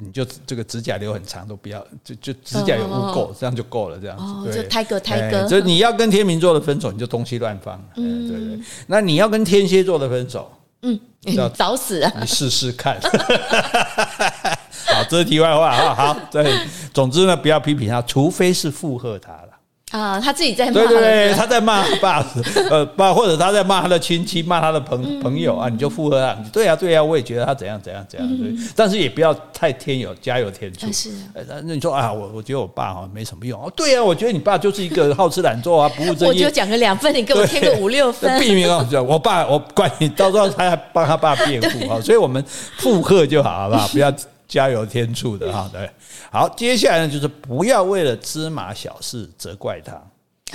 [0.00, 4.52] 你就这个指甲留很长都不要，就就指甲有污垢，这样就够了，这样子。
[4.52, 7.82] 对，胎哥胎哥，所以你要跟天秤座的分手，你就东西乱放。
[7.96, 8.64] 嗯，对对。
[8.86, 10.50] 那你要跟天蝎座的分手，
[10.82, 10.98] 嗯，
[11.54, 12.12] 找死啊！
[12.20, 12.98] 你试试看。
[15.02, 15.94] 好，这是题外话啊。
[15.94, 16.52] 好， 对，
[16.92, 19.48] 总之呢，不要批评他，除非是附和他了。
[19.92, 22.24] 啊，他自己在骂，对对对，他在骂他爸，
[22.70, 30.90] 呃，爸，或者他在骂他的亲戚，骂他的朋朋友啊，你就附和他，对呀对呀，我也觉得他怎样怎样怎样，对，但是也不要太添油加油添醋。
[30.90, 31.10] 是，
[31.46, 36.28] 那你说啊，我我觉得我爸好像没什么用哦，对呀，我觉得你爸就是一个好吃懒做啊，不务正业。
[36.28, 38.32] 我就讲个两分，你给我添个五六分。
[38.40, 42.42] 避免啊，我爸我怪你，到时候他还帮他爸辩护啊，所以我们
[42.78, 43.86] 附和就好，好不好？
[43.88, 44.10] 不要。
[44.52, 45.90] 加油添醋的哈，对，
[46.30, 49.92] 好，接下来呢，就是不要为了芝麻小事责怪他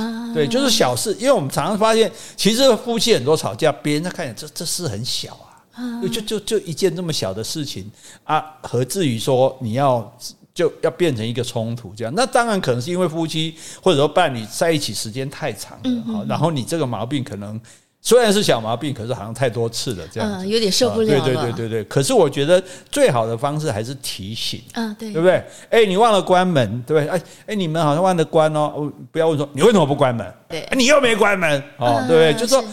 [0.03, 5.33] 啊，对，就是小事，因为我们常常发现，其实夫妻很多吵架，别人在看见这这事很小
[5.73, 7.91] 啊，就就就一件这么小的事情
[8.23, 10.15] 啊，何至于说你要
[10.53, 12.13] 就要变成一个冲突这样？
[12.15, 17.59] 那当然可能是因为夫妻或者说伴侣在一起时间太长了哈，然后你这个毛病可能。
[18.01, 21.25] 虽然是小毛病，可是好像太多次了，这样子、嗯、有点受不了了。
[21.25, 21.83] 对对对对对。
[21.85, 25.43] 可是我觉得最好的方式还是提醒，嗯，对，对不对？
[25.69, 27.09] 哎，你忘了关门，对不对？
[27.09, 28.89] 哎哎，你们好像忘了关哦。
[29.11, 30.25] 不要问说你为什么不关门？
[30.49, 32.33] 对，你又没关门，哦，对不对？
[32.33, 32.63] 就是说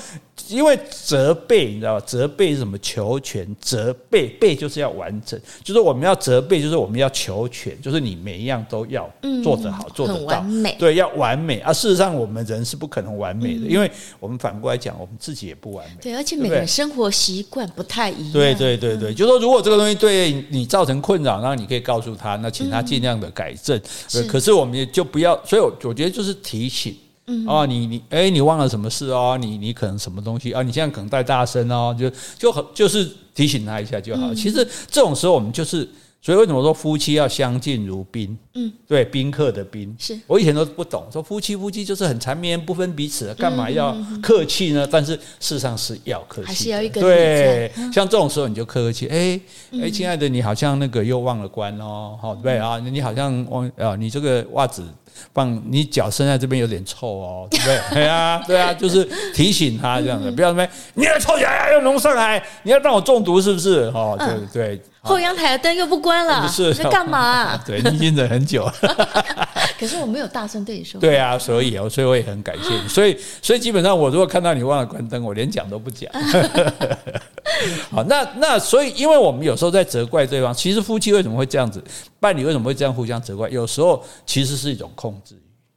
[0.49, 2.05] 因为责备你知道吧？
[2.07, 2.77] 责备是什么？
[2.79, 9.11] 求全，责备备就是要完整，就是我们要责备，就是我们要求全，就是你每一样都要
[9.43, 11.73] 做得好，嗯、做得到，完美，对，要完美啊！
[11.73, 15.97] 事实上，我们人是不可能完美的，嗯、因为我们反过来讲，我们自己也不完美。
[16.03, 18.33] 对，而且每个人生活习惯不太一样。
[18.33, 23.81] 对对对对，嗯、就是说如果这个东西对你造成困扰，那你可以告诉他，那请他尽量的改正。
[24.15, 26.95] 嗯、可是我们也就不要，所以我觉得就是提醒。
[27.27, 29.39] 嗯哦，你你哎，你忘了什么事哦？
[29.41, 30.63] 你你可能什么东西啊？
[30.63, 34.33] 你现在可能带大声哦，就就很就是提醒他一下就好。
[34.33, 35.89] 嗯、其实这种时候我们就是，
[36.25, 38.35] 所以为什么说夫妻要相敬如宾？
[38.55, 39.95] 嗯，对，宾客的宾。
[39.99, 44.89] 是我以前都不懂，说夫妻夫妻就是很缠绵不分彼此，干嘛要客气呢？
[44.91, 47.71] 但是事实上是要客气，还是要一个对。
[47.93, 49.39] 像这种时候你就客气，哎
[49.83, 54.83] 哎，亲爱的，你好像那个又忘了关哦，好对啊，你好像忘啊，你这个袜子。
[55.33, 57.81] 放你脚伸在这边有点臭哦，对不对？
[57.95, 63.83] 对啊，对啊，就是提醒他这样的，不要什么你要臭起来要弄上来，你要让我中毒是不是？
[63.95, 64.83] 哦，对对。
[65.05, 67.57] 后阳台的灯又不关了， 是在干嘛？
[67.65, 68.75] 对，你已经忍很久了。
[69.79, 71.01] 可是我没有大声对你说。
[71.01, 72.89] 对啊，所以哦，所以我也很感谢你。
[72.89, 76.11] 所以，所以基本上我如果看到你忘了关灯，我连讲都不讲。
[77.91, 81.83] 好，那那所以，因为我们有时候在责怪对方，其实夫妻为什么会这样子，
[82.19, 83.49] 伴侣为什么会这样互相责怪？
[83.51, 85.37] 有时候其实是一种控制。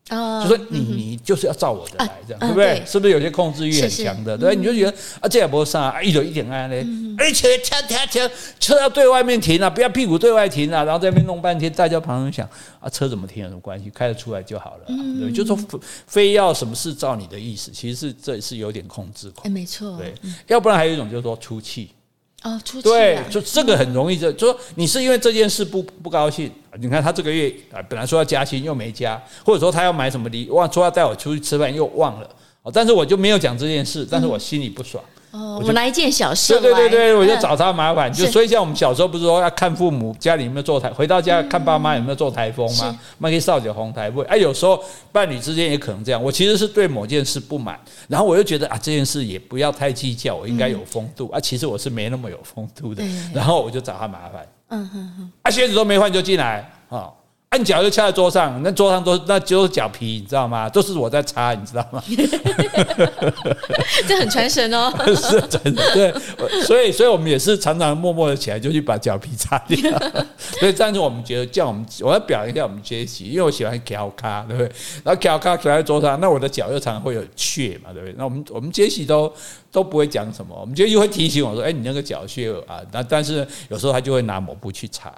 [0.09, 2.81] 啊，就说你你就是要照我的来，这样对不对？
[2.85, 4.37] 是不是有些控制欲很强的？
[4.37, 6.85] 对，你就觉得啊，这也不上啊，一有一点按嘞，
[7.17, 12.47] 而且停停停，车要对外面停啊，不要屁股对外停啊，然后在那边弄半天，大家旁人想
[12.79, 13.89] 啊，车怎么停有什么关系？
[13.89, 14.85] 开得出来就好了，
[15.19, 15.57] 对，就说
[16.05, 20.13] 非要什么事照你的意思，其实是这是有点控制狂，哎，没错，对，
[20.47, 21.91] 要不然还有一种就是说出气。
[22.43, 26.51] 哦，出气对，就这个很容易就，就说你是因为这件事不不高兴。
[26.79, 32.29] 你看他这个月啊，本来说要加薪又没加，或者说他要买什么礼，忘说要带我出去吃饭又忘了。
[32.61, 35.03] 哦，但是我就没有讲这件事，但是我心里不爽。
[35.37, 38.11] 哦，我拿一件小事，对对对对，我就找他麻烦。
[38.11, 42.99] 就所以像我们小时候不是说要看父母家里有没有做台，回到家看爸妈有没有做台风吗？
[43.19, 44.21] 卖给少姐红台不？
[44.21, 46.23] 哎，有时候伴侣之间也可能这样。
[46.23, 51.39] 我其实是对某件事不满，然后我又觉得啊，这件事也不要太计较，我应该有风度啊。
[51.39, 54.47] 其实我是没那么有风度的，然后我就找他麻烦。
[54.69, 57.09] 嗯哼哼，啊，鞋子都没换就进来啊。
[57.49, 60.69] 按脚就掐在桌上，那桌上都那就是脚皮，你知道吗？
[60.69, 62.03] 都是我在擦，你知道吗？
[64.05, 64.91] 这很传神哦。
[65.15, 66.13] 是传神，对。
[66.63, 69.79] 所以，所以我们也是常常默默的起来就去把脚皮擦掉。
[70.59, 74.69] 所以，这样子我们觉得叫我们，我要表扬一下我们杰西，因为我喜欢脚咖，对不对？
[75.05, 78.15] 然后脚卡卡在桌上，那我的脚又常常会有血嘛，对不对？
[78.17, 79.33] 那我们我们杰西都
[79.71, 85.09] 都不会讲什么，我们杰西会提醒我说：“哎，你那个脚血啊。”那但是有时候他就会拿抹布去擦。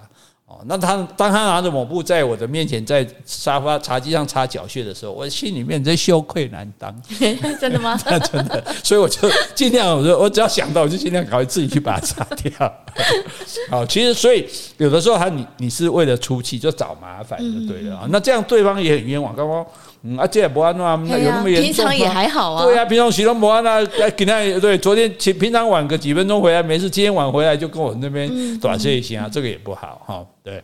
[0.50, 6.92] 哦，那他当他拿着抹布在我的面前在沙发茶几上擦脚屑的时候，我心里面真羞愧难当。
[7.62, 7.96] 真的吗？
[8.32, 12.74] 真的，所以我就尽量，我说我只要想到，我就尽量赶快自己去把它擦掉。
[13.70, 18.08] 好，其实所以有的时候他你你是为了出气就找麻烦就对了啊。
[18.10, 19.64] 那这样对方也很冤枉，刚刚。
[20.04, 21.66] 嗯，啊，这也不安那么有那么严重？
[21.66, 22.66] 平常也还好啊。
[22.66, 23.84] 对啊，平常洗都不安啊。
[24.16, 30.26] 今天对，昨天平常晚个几分钟回来没事，今天晚回来就跟我那边短信一下啊，这个也不好哈。
[30.44, 30.64] 对，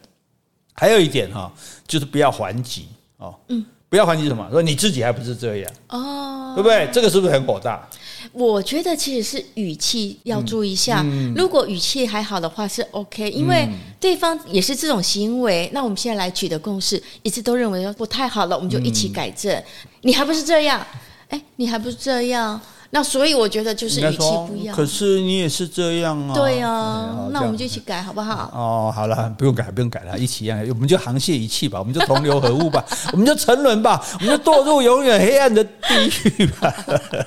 [0.73, 1.51] 还有一点哈，
[1.87, 3.35] 就是不要还击哦。
[3.49, 4.47] 嗯，不要还击什么？
[4.51, 6.87] 说你自己还不是这样哦，对不对？
[6.93, 7.87] 这个是不是很火大？
[8.33, 13.67] 我觉得其实是语气要注意一下，嗯嗯、如果语气还好的话是 OK，因为
[13.99, 19.53] 对方也是这种行为，那我们现在来取得共识，一直都认为不太好了，我们就一起改正。
[19.53, 19.63] 嗯、
[20.01, 20.85] 你还不是这样？
[21.29, 22.59] 哎，你还不是这样？
[22.95, 24.73] 那所以我觉得就是语气不一样。
[24.73, 26.33] 可是你也是这样啊。
[26.33, 28.49] 对啊，那我们就一起改好不好？
[28.53, 36.73] 哦，好了，不用改，不用改了，一起一样，我们就沆瀣一气吧，我们就同流合污吧， 我们就沉沦吧，我们就堕入永远黑暗的地狱吧。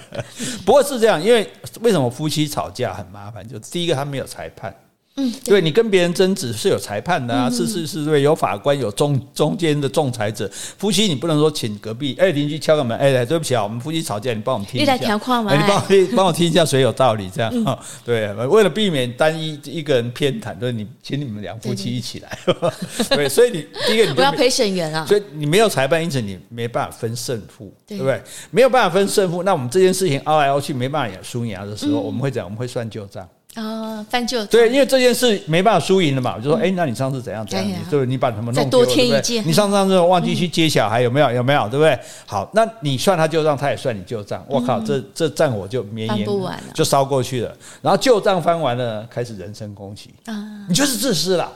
[0.64, 1.46] 不过是这样，因为
[1.83, 3.46] 为什么夫妻吵架很麻烦？
[3.46, 4.74] 就第一个，他没有裁判。
[5.18, 10.48] 嗯，对，你跟别人争执是有裁判的啊，是是是，对，有法官，有中中间的仲裁者。
[10.78, 15.83] 夫妻你不能说请隔壁哎邻居敲个门，哎对不起啊，我们夫妻吵架，你帮我们听一下，你帮我
[16.16, 17.78] 帮我听一下谁有道理这样啊？
[18.04, 22.38] 对，为了避免单一一个人偏袒，对，你请你们两夫妻一起来。
[23.11, 28.22] 对，所以你第一个你不要陪审员啊，所以你没有裁判，因此你没办法分胜负，对不对？
[28.50, 33.28] 没有办法分胜负，那我们这件事情拗来拗去没办法输赢的时候，我们会讲我们会算旧账。
[33.59, 37.81] 哦，翻旧对，因为这件事没办法输赢了嘛，我就说，哎，那你上次怎样怎样？
[37.90, 38.54] 对，你把什么弄？
[38.54, 39.46] 再多添一件。
[39.46, 41.31] 你上上次忘记去接小孩，有没有？
[41.33, 41.69] 有没有？
[41.69, 41.98] 对不对？
[42.25, 44.44] 好，那你算他旧账，他也算你旧账。
[44.48, 46.29] 我靠，这这账我就绵延
[46.73, 47.52] 就烧过去了。
[47.83, 50.35] 然后旧账翻完了，开始人身攻击啊！
[50.69, 51.50] 你就是自私了。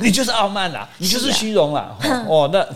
[0.00, 1.96] 你就是傲慢啦，你就是虚荣啦。
[2.28, 2.66] 哦，那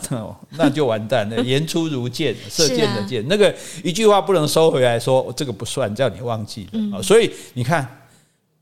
[0.57, 3.55] 那就完蛋了，言出如箭，射箭的箭，那个
[3.85, 7.03] 一句话不能收回来说，这个不算，叫你忘记了。
[7.03, 7.87] 所以你看。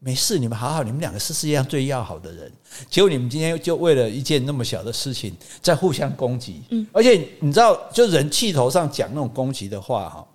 [0.04, 2.52] 没事，你们好好，你们两个是世界上最要好的人。
[2.90, 6.60] 结果你们今天就为了一件那么小的事情在互相攻击。
[6.68, 10.28] 嗯，而且你知道，就人气头上讲那种攻击的话，哈，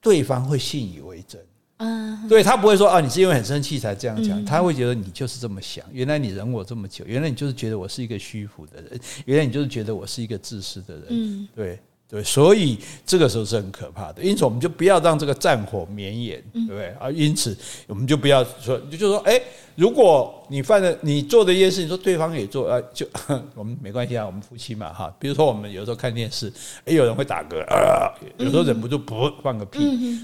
[0.00, 1.40] 对方会信以为真。
[1.78, 5.84] 嗯，对他不会说啊，你是因为很生气才这样讲，他会觉得你就是这么想。
[5.92, 11.04] 原来你忍我这么久，原来你就是觉得我是一个虚浮的人，原来你就是觉得我是一个自私的人。
[11.08, 11.80] 嗯，对。
[12.08, 14.22] 对，所以这个时候是很可怕的。
[14.22, 16.88] 因此，我们就不要让这个战火绵延，对不对？
[17.00, 17.56] 啊，因此，
[17.88, 19.40] 我们就不要说，就就说，哎，
[19.74, 23.04] 如果你犯了你做的一件事情，说对方也做，啊，就
[23.56, 25.12] 我们没关系啊，我们夫妻嘛，哈。
[25.18, 26.52] 比如说，我们有时候看电视，
[26.84, 29.80] 哎，有人会打嗝，啊，有时候忍不住不放个屁，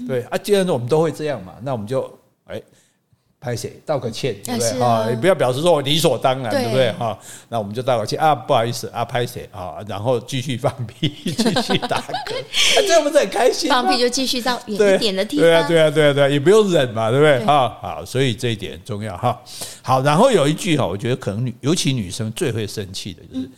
[0.07, 2.09] 对啊，既然我们都会这样嘛，那我们就，
[2.45, 2.61] 哎。
[3.43, 4.79] 拍谁道个歉，对不对？
[4.79, 6.89] 哈，你不要表示说我理所当然，对不对？
[6.93, 7.17] 哈，
[7.49, 9.75] 那我们就道个歉啊，不好意思啊，拍谁啊？
[9.85, 12.33] 然后继续放屁， 继续打嗝，
[12.87, 13.69] 这样不是很开心？
[13.69, 17.45] 放屁就继续到远一点的地方，对啊，对啊，对啊，对啊，也不用忍嘛，对不对？
[17.45, 19.37] 哈，好，所以这一点很重要哈。
[19.81, 23.49] 好，然后有一句哈，我觉得可能女，尤其女生最会生气的就是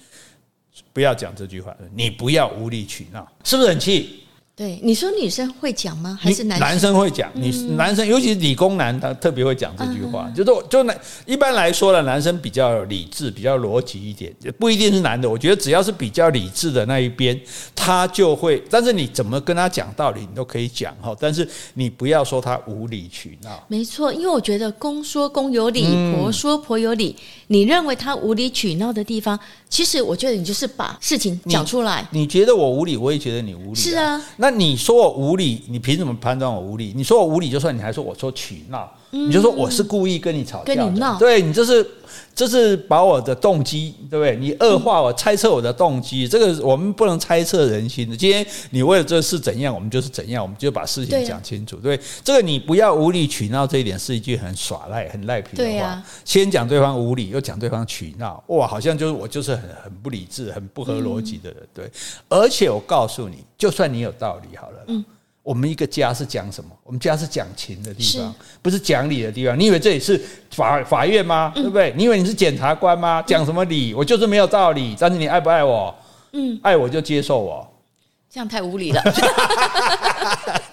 [0.91, 4.24] 不要讲这句话，你不要无理取闹，是不是很气？
[4.55, 6.17] 对，你说女生会讲吗？
[6.21, 6.67] 还是男生？
[6.67, 7.29] 男生会讲？
[7.33, 10.31] 你男生，尤其是理工男，他特别会讲这句话。
[10.33, 15.29] 就是就男一般来说呢，男生比较理智，比较逻辑一点，不一定是男的。
[15.29, 17.37] 我觉得只要是比较理智的那一边，
[17.75, 18.63] 他就会。
[18.69, 21.13] 但是你怎么跟他讲道理，你都可以讲哈。
[21.19, 23.61] 但是你不要说他无理取闹。
[23.67, 25.83] 没错，因为我觉得公说公有理，
[26.13, 27.13] 婆说婆有理。
[27.47, 29.39] 你认为他无理取闹的地方，
[29.69, 32.07] 其实我觉得你就是把事情讲出来。
[32.11, 33.75] 你觉得我无理，我也觉得你无理。
[33.75, 34.21] 是啊。
[34.37, 36.93] 那你说我无理，你凭什么判断我无理？
[36.95, 41.85] 你说我无理就算，你还说我说取闹，你就说我是故意跟你吵架，跟你闹，对你这是。
[42.33, 44.35] 这是把我的动机，对不对？
[44.35, 48.15] 你恶化我，猜测我的动机，这个我们不能猜测人心的。
[48.15, 51.77] 今天你为了这事怎样，我们就是怎样，我们就把事情讲清楚。
[51.77, 56.03] 对，这个你不要无理取闹，这一点是一句很耍赖、很赖皮的话。
[56.23, 61.67] 先讲对方无理，又讲对方取闹，哇，好像就是我就是很很不理智、很不合逻辑的人。
[61.73, 61.91] 对，
[62.29, 65.05] 而且我告诉你，就算你有道理，好了。
[65.45, 66.71] 我们一个家是讲什么？
[66.81, 69.57] 我们家是讲情的地方，是不是讲理的地方。
[69.57, 70.19] 你以为这里是
[70.49, 71.53] 法法院吗？
[71.55, 71.93] 嗯、对不对？
[71.95, 73.21] 你以为你是检察官吗？
[73.27, 73.93] 讲什么理？
[73.93, 74.95] 我就是没有道理。
[74.99, 75.93] 但是你爱不爱我？
[76.31, 77.71] 嗯，爱我就接受我。
[78.27, 78.99] 这样太无理了。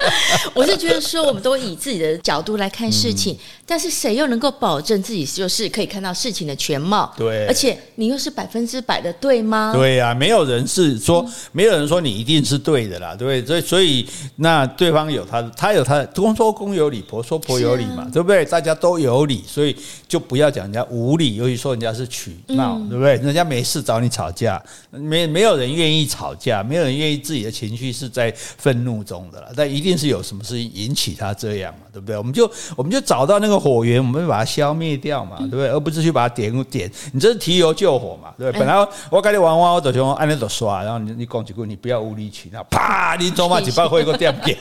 [0.55, 7.13] 我是觉得说，我们都以自己的角度来看事情，但是谁又能够保证自己就是可以看到事情的全貌？
[7.17, 9.73] 对，而且你又是百分之百的对吗？
[9.75, 13.47] 对呀，没有人是说，没有人说你一定是对的啦，对不对？
[13.47, 18.45] 所以，所以那对方有他，他有他的，公说公有理，婆说婆有理嘛，对不对？
[18.45, 19.75] 大家都有理，所以
[20.09, 23.17] 就不要讲人家无理，尤其说人家是取闹，对不对？
[23.17, 27.53] 人家没事找你吵架，没没有人愿意吵架，没有人愿意自己的。
[27.53, 32.17] 情绪是在愤怒中的了，但一定是有什么事情引起他这样嘛，对不对？
[32.17, 35.69] 我们就我们就找到那个火源，我们把它消灭掉嘛，对不对？
[35.69, 38.61] 而不是去把它点点，你这是提油救火嘛，对不对？
[38.61, 44.59] 本来我跟你玩玩，我就想按那种刷，然后你你讲几句，你不要无理取闹，啪，你走嘛几百回个点点，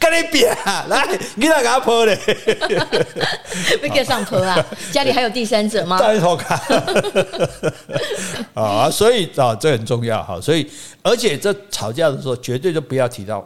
[0.00, 0.44] 跟你比
[0.88, 2.18] 来，你来给他泼嘞，
[3.82, 4.64] 被给上泼啊？
[4.90, 5.98] 家里还有第三者吗？
[5.98, 6.58] 带头看
[8.54, 10.66] 啊，所以啊，这很重要哈，所以
[11.02, 11.54] 而且这。
[11.70, 13.44] 吵架的时候，绝对就不要提到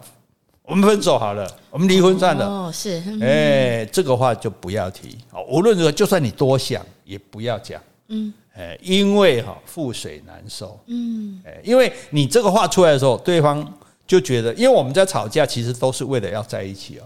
[0.69, 2.47] 我们分手好了，我们离婚算了。
[2.47, 5.16] 哦，是，哎，这个话就不要提。
[5.49, 7.81] 无论如何，就算你多想，也不要讲。
[8.09, 10.79] 嗯，哎，因为哈，覆水难收。
[10.85, 13.66] 嗯，哎，因为你这个话出来的时候，对方
[14.07, 17.05] 就觉得，因为我们在吵架，其实都是为了要在一起哦。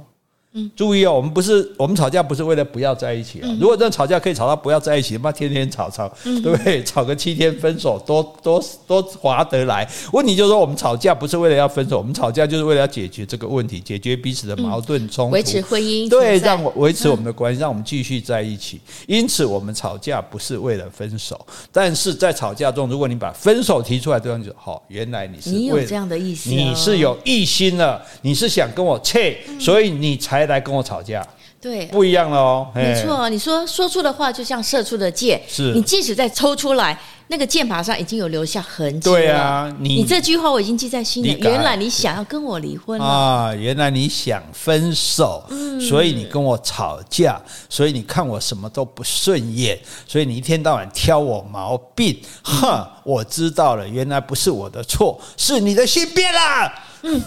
[0.54, 3.48] 嗯，注意哦，我们不是我们吵架不是为了不要在一起啊。
[3.58, 6.84] 如果这吵架可以吵到不要在一起，那天天吵吵，对不对？
[6.84, 9.88] 吵个七天分手，多多多划得来。
[10.12, 18.78] 问题就是说，我们吵架不是为了要分手，我们吵架就是为了要解决这个问题，解决彼此的矛盾冲突，维持婚姻，对，让我维持我们的关系，让我们继续在一起。
[19.06, 21.40] 因此，我们吵架不是为了分手，
[21.72, 30.41] 但是在吵架中，如果你把分手提出来，对方就好，原来你是你有这样的意思，你是有异心了，你是想跟我切，所以你才。
[30.46, 31.26] 来跟我吵架，
[31.60, 32.68] 对，不一样了哦。
[32.74, 39.16] 没错，你说说出的话就像射出的箭，是你即使再抽出来，那个箭靶上已经有留下痕迹了。
[39.16, 41.36] 对啊，你你这句话我已经记在心里。
[41.40, 43.54] 原来你想要跟我离婚啊？
[43.54, 45.44] 原来你想分手，
[45.80, 52.20] 所以你跟我吵架，所以你看我什么都不顺眼，所以你一天到晚挑我毛病。
[52.42, 56.72] 哼，我知道了，原来不是我的错，是你的心变了。
[57.02, 57.20] 嗯，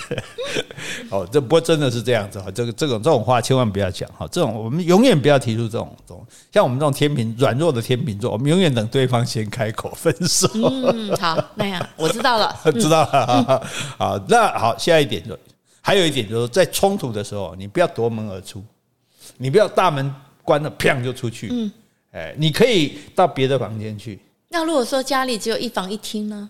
[1.10, 10.48] 哦，这不过真的是这样子哈，这个这种这种话千万不要讲哈，这种我们永远不要提出这种这种，像我们这种天秤软弱的天秤座，我们永远等对方先开口分手。
[10.54, 13.66] 嗯，好，那样我知道了， 知道了。
[13.98, 15.38] 好，那好，下一点就
[15.82, 18.64] 还有一点就是在冲突的时候，你不要夺门而出，
[19.36, 20.12] 你不要大门
[20.42, 21.48] 关了，砰就出去。
[21.50, 21.70] 嗯，
[22.12, 24.18] 哎，你可以到别的房间去。
[24.48, 26.48] 那如果说家里只有一房一厅呢？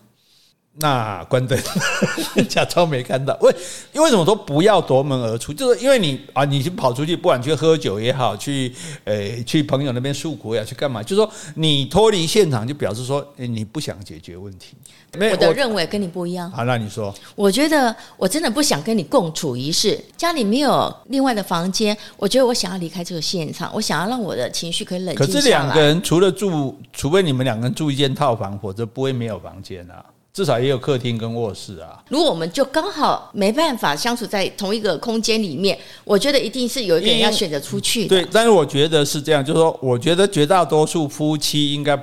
[0.79, 1.59] 那关灯，
[2.47, 3.37] 假装没看到。
[3.41, 3.53] 为
[3.91, 5.51] 因为什么说不要夺门而出？
[5.53, 11.03] 就是因为你啊，你就跑出去，不管去喝酒也好，去诶、欸、去朋友那边诉苦也好，去干嘛？
[11.03, 14.77] 就是说你脱离现场，就表示说你不想解决问题。
[15.13, 16.49] 我的认为跟你不一样。
[16.49, 17.13] 好，那你说？
[17.35, 21.95] 我觉得我真的不想跟你共处一室，家里没有另外的房间。
[22.15, 25.25] 我觉得我想要离开这个现场，我想要让我的情绪可以冷静。
[25.25, 30.05] 可是两个人除了住，除非你们两个人住一间套房，否则不会没有房间啊。
[30.33, 32.01] 至少也有客厅跟卧室啊。
[32.09, 38.09] 如果我们就刚好没办法相处在同一个空间里面，我觉得一定是有一个人要选择出去的。
[38.09, 41.97] 对，但是我觉得是这样，就是说，我觉得绝大多数夫妻应该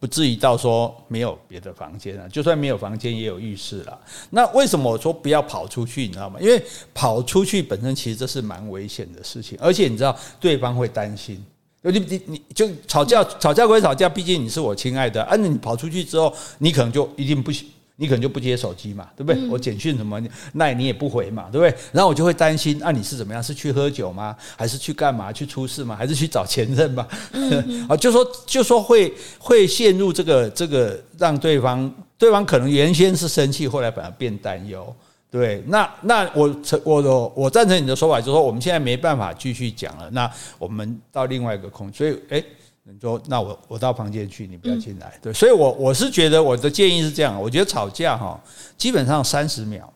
[0.00, 3.98] 不至于到说没有别的房间啊，就算没有房间也有浴室了。
[4.30, 6.02] 那为什么我说不要跑出去？
[6.02, 6.38] 你知道吗？
[6.40, 6.60] 因为
[6.92, 11.44] 跑出去本身其实这是蛮危险的事情，而且你知道对方会担心。
[11.82, 15.22] 你你你就吵架，吵架归吵架，毕竟你是我亲爱的。
[15.22, 17.66] 按、啊、你跑出去之后，你可能就一定不行，
[17.96, 19.40] 你可能就不接手机嘛，对不对？
[19.40, 20.20] 嗯、我简讯什么，
[20.52, 21.74] 那你也不回嘛，对不对？
[21.92, 23.40] 然后我就会担心，啊，你是怎么样？
[23.42, 24.36] 是去喝酒吗？
[24.56, 25.32] 还是去干嘛？
[25.32, 25.94] 去出事吗？
[25.94, 27.06] 还是去找前任吗？
[27.32, 34.94] 嗯、 啊，就说就说会会陷入这个这个，让对方对方可能原先是生气，后来反而变担忧。
[35.30, 42.42] 对，那那我我我赞成你的说法，就是说我们现在没办法继续讲了，那我们到另外一个空，所以哎，
[42.84, 45.18] 你说那我我到房间去，你不要进来。
[45.20, 48.40] 对，所以我我是觉得我的建议是这样，我觉得吵架哈，
[48.78, 49.92] 基本上三十秒，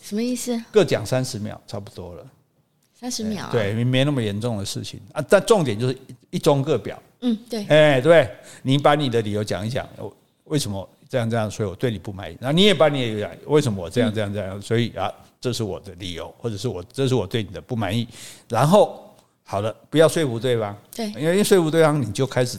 [0.00, 0.56] 什么意思？
[0.70, 2.24] 各讲三十秒，差不多了。
[2.94, 5.98] 三十秒，对，没那么严重的事情啊，但重点就是
[6.30, 6.96] 一中各表。
[7.22, 8.30] 嗯，对，哎，对，
[8.62, 9.84] 你把你的理由讲一讲，
[10.44, 10.88] 为什么？
[11.12, 12.38] 这样这样，所以我对你不满意。
[12.40, 14.58] 那你也把你也讲，为什么我这样这样这样？
[14.62, 18.08] 所以啊，这是我的理由，或者是我这是我对你的不满意。
[18.48, 22.56] 然后好了，不要说服对方，对，因为说服对方，你就开始，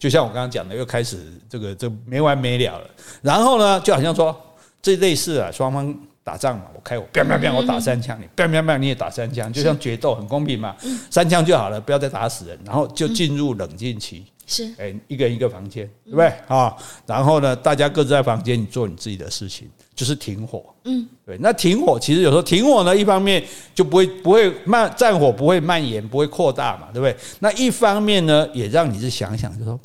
[0.00, 2.90] 就像我刚刚讲的，又开始这个这没完没了了。
[3.22, 4.36] 然后呢，就好像说
[4.82, 10.76] 这类似啊，双方打仗嘛，我开我，砰砰砰，我打三枪，你砰砰砰，你也打三枪，就像决斗，很公平嘛，
[11.10, 14.24] 三枪就好了，不要再打死人，然后就进入冷静期。
[14.44, 16.76] 是，哎，一个人一个房间，对不对啊？
[17.06, 20.64] 然后呢，大家各自在房间，你做你自己的事情，就是停火。
[20.84, 21.38] 嗯，对。
[21.40, 23.42] 那停火其实有时候停火呢，一方面
[23.74, 27.16] 就不会不会慢，战火不会蔓延，不会扩大嘛，对不对？
[27.38, 29.78] 那一方面呢，也让你是想想，就说。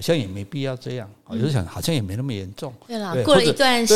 [0.00, 2.72] 好像也没必要这样，我就想，好像也没那么严重。
[2.88, 3.94] 对了，过了一段时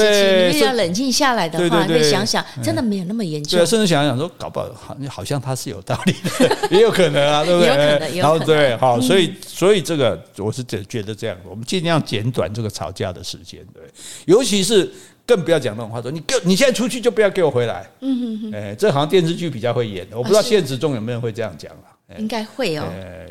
[0.53, 3.59] 期，你要冷静下来的话，会想想，真的没有那么严重。
[3.59, 7.69] 对，甚至想想说，搞不好好，好像他是有道理的， 也有可能啊，对不对？
[7.69, 8.47] 有可能，有可能。
[8.47, 13.83] 对，好，所以，所以这个我是觉觉得这样，我们尽量减短这个吵架的时间，对。
[14.27, 14.93] 尤其是
[15.27, 17.89] 更不要讲那种话，说你给，你现在出去就不要给我回来。
[18.03, 18.55] 嗯哼哼。
[18.55, 21.94] 哎，这好像电视剧比较会演的，我不知道现实中有没有人会这样讲啊。
[22.19, 22.85] 应该会哦，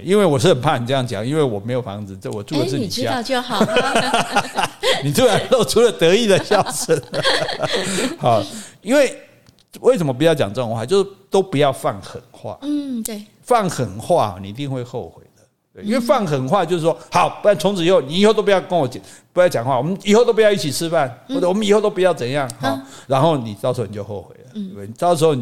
[0.04, 3.02] 因为我是很怕你这样讲，因为我没有房子，这我住的是你家。
[3.02, 3.76] 你知道就好了。
[5.04, 7.00] 你突然露出了得意的笑声。
[8.18, 8.42] 好，
[8.82, 9.16] 因为
[9.82, 10.86] 为什么不要讲这种话？
[10.86, 12.58] 就是都不要放狠话。
[12.64, 15.44] 嗯，对，放狠话你一定会后悔的。
[15.76, 19.02] 对，因为放狠话就是说，好，不然从此以后你以后都不要跟我讲，
[19.32, 22.50] 不要讲话，我们以后都不要一起吃饭，或者我们以后都不要怎样。
[22.60, 24.88] 好，然后你到时候你就后悔了，对不对？
[24.98, 25.36] 到时候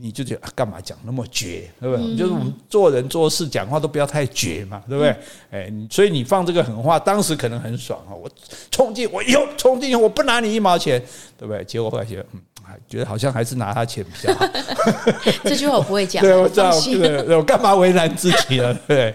[0.00, 0.14] 你。
[0.14, 2.04] 就觉得干嘛讲那么绝，对不对？
[2.04, 5.16] 嗯、就是我们做人做事讲话都不要太绝嘛，对不对？
[5.50, 8.30] 哎，所以你放这个狠话，当时可能很爽啊，我
[8.70, 11.02] 冲进，我以后冲进去，我不拿你一毛钱，
[11.36, 11.64] 对不对？
[11.64, 12.40] 结果后来觉得，嗯，
[12.88, 14.46] 觉得好像还是拿他钱比较好。
[15.42, 18.72] 这句话我不会讲， 对，我知道，对，我干嘛为难自己了？
[18.86, 19.12] 对，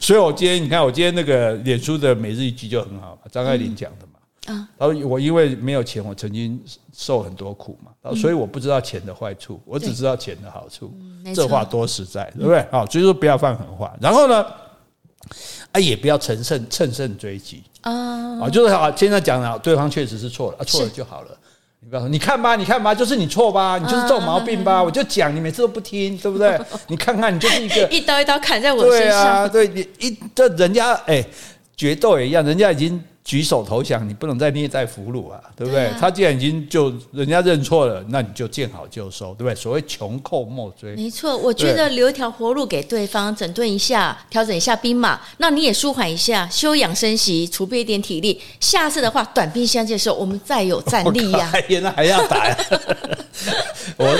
[0.00, 4.07] 所以我今天你看，我今天那个脸书的每日一句就很好，张爱玲讲的嘛。
[4.48, 6.58] 啊，然后我因为没有钱，我曾经
[6.96, 10.92] 受很多苦嘛，所以我不知道钱的坏处，我只知道钱的好处。
[11.34, 12.58] 这话多实在，对不对？
[12.70, 13.94] 啊，所以说不要放狠话。
[14.00, 14.44] 然后呢，
[15.72, 18.94] 啊，也不要乘胜乘胜追击啊，啊，就是好。
[18.96, 21.28] 现在讲了，对方确实是错了，错了就好了。
[21.80, 24.82] 你不要说，你看吧，你看吧，就是你错吧，你就是这种毛病吧。
[24.82, 26.58] 我就讲，你每次都不听，对不对？
[26.88, 29.48] 你看看，你就是一个 一刀一刀砍在我身上。
[29.50, 31.22] 对啊，对你一这人家哎，
[31.76, 33.02] 决斗也一样，人家已经。
[33.28, 35.82] 举手投降，你不能再虐待俘虏啊，对不对？
[35.82, 39.54] 对啊、他既然已经就人家认错了，那你就见好就收，对不对？
[39.54, 41.36] 所谓穷寇莫追，没错。
[41.36, 48.40] 我觉得留一条活路给对方，整顿一下，调整一下兵马，那你也舒缓一下，休养生息，储备一点体力。
[48.60, 51.60] 下次的话，短兵相接的时候，我们再有战力呀、啊。
[51.82, 52.56] 那还要打呀？
[53.98, 54.18] 我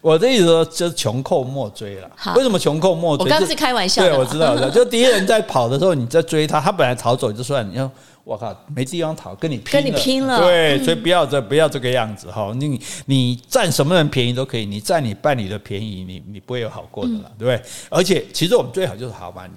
[0.00, 2.10] 我的意思说，就是穷寇莫追了。
[2.34, 3.24] 为什么穷寇莫追？
[3.26, 4.08] 我刚刚是开玩笑的。
[4.08, 7.88] 对，我知道，就敌人在跑的时候，你在追他，他本来逃走就算，你要。
[8.30, 12.52] 我靠，没地方逃，跟你拼了，跟你拼了，对，嗯、所以不要这不要这个样子哈。
[12.54, 17.68] 你你占什么人便宜都可以，你占你伴侣的便宜，你你不会有好过的了，嗯、对不对？
[17.88, 19.48] 而且其实我们最好就是好吧，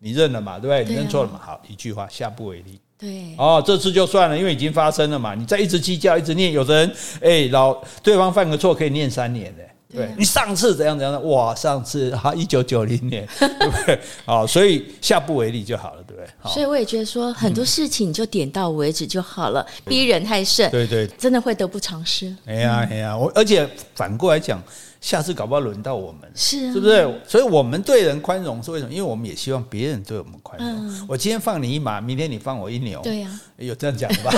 [0.00, 0.84] 你你认了嘛，对不对？
[0.84, 2.80] 对啊、你认错了嘛，好，一句话，下不为例。
[2.96, 5.34] 对，哦，这次就算了，因为已经发生了嘛。
[5.34, 9.62] 你再一直计较，一直念，有的人哎，老对方犯个错可以念三年的。
[9.92, 11.20] 对，你上次怎样怎样的？
[11.20, 13.98] 哇，上次哈一九九零年， 对不对？
[14.24, 16.28] 好，所以下不为例就好了，对不对？
[16.52, 22.34] 所以我也觉得说很多事情你就点到为止就好了，逼人太甚，对对，真的会得不偿失。
[22.46, 24.62] 哎呀哎呀，我而且反过来讲。
[25.00, 27.20] 下次搞不好轮到我们，是、啊、是不是？
[27.28, 28.90] 所以我们对人宽容是为什么？
[28.90, 30.88] 因为我们也希望别人对我们宽容。
[30.88, 33.02] 嗯、我今天放你一马，明天你放我一牛。
[33.02, 34.32] 对呀、啊，有这样讲的吧？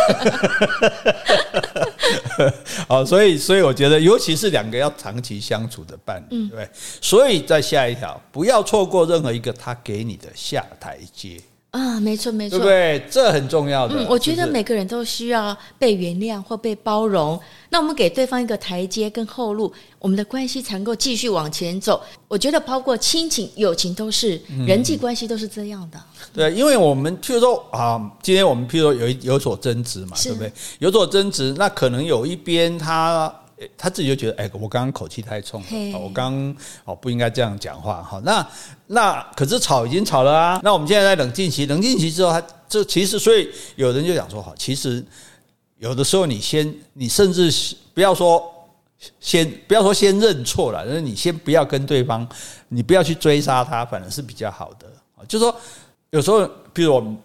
[2.89, 6.71] 好，所以所以我觉得，尤其是两个要长期相处的伴侣，嗯、对，对。
[7.01, 11.41] 所以在下一条，不要错过任何一个他给你的下台阶。
[11.77, 13.07] 啊，没错没错，对不对？
[13.11, 13.95] 这很重要的。
[13.95, 17.39] 嗯，我觉得每个人都需要被原谅或被包容。
[17.69, 22.03] 那我们给对方一个台阶跟后路，我们的关系才能够继续往前走。
[22.29, 25.99] 我觉得包括亲情、友情都是人际关系都是这样的。
[25.99, 30.53] 嗯、对，因为我们譬如说啊，今天我们譬如说有一有所争执嘛，是对不对？
[30.79, 33.33] 有所争执，那可能有一边他。
[33.77, 38.21] 他自己就觉得，哎，我刚刚口气太冲了，我刚刚哦不应该这样讲话哈。
[38.23, 38.47] 那
[38.89, 40.61] 那可是吵已经吵了啊。
[40.63, 45.03] 那我们现在在冷静期，冷静期之后，他这其实所以有人就讲说，哈，其实
[45.79, 47.51] 有的时候你先，你甚至
[47.95, 48.43] 不要说
[49.21, 52.29] 先不要说先认错了，就是你先不要跟对方，
[52.69, 54.87] 你不要去追杀他，反而是比较好的。
[55.27, 55.57] 就是说
[56.11, 57.17] 有时候，比如我们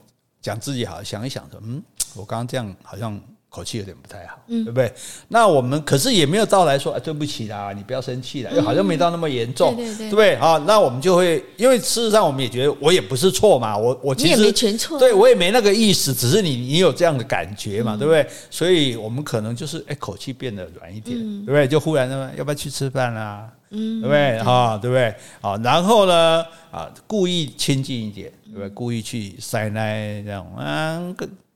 [0.41, 1.83] 讲自己好，想一想说，嗯，
[2.15, 3.19] 我刚刚这样好像。
[3.53, 4.89] 口气有点不太好，嗯，对不对？
[5.27, 18.25] 那我们可是也没有到来说，哎，对不起啦，你不要生气了，又好像没到那么严重，对对对，好，那我们就会，因为事实上我们也觉得我也不是错嘛，我我其实也没全错，对我也没那个意思，只是你你有这样的感觉嘛，对不对？
[18.49, 21.67] 所以我们可能就是哎，口气变得软一点，对不对？
[21.67, 23.49] 就忽然呢要不要去吃饭啦？
[23.71, 24.43] 嗯，对不对？
[24.43, 25.13] 哈，对不对？
[25.41, 28.69] 好，然后呢，啊，故意亲近一点，对不对？
[28.69, 31.01] 故意去塞奶这样啊，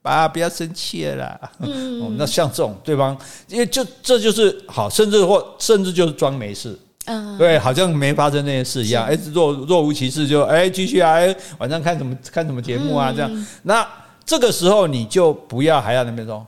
[0.06, 1.52] 爸，不要生气了啦。
[1.60, 13.88] 嗯， 那像这种对方，因为就这就是好，甚至或甚至就是装没事，嗯，对，好像没发生那些事一样，哎，若若无其事就哎继续啊，哎，晚上看什么看什么节目啊，这样，那
[14.24, 16.46] 这个时候你就不要还要那边说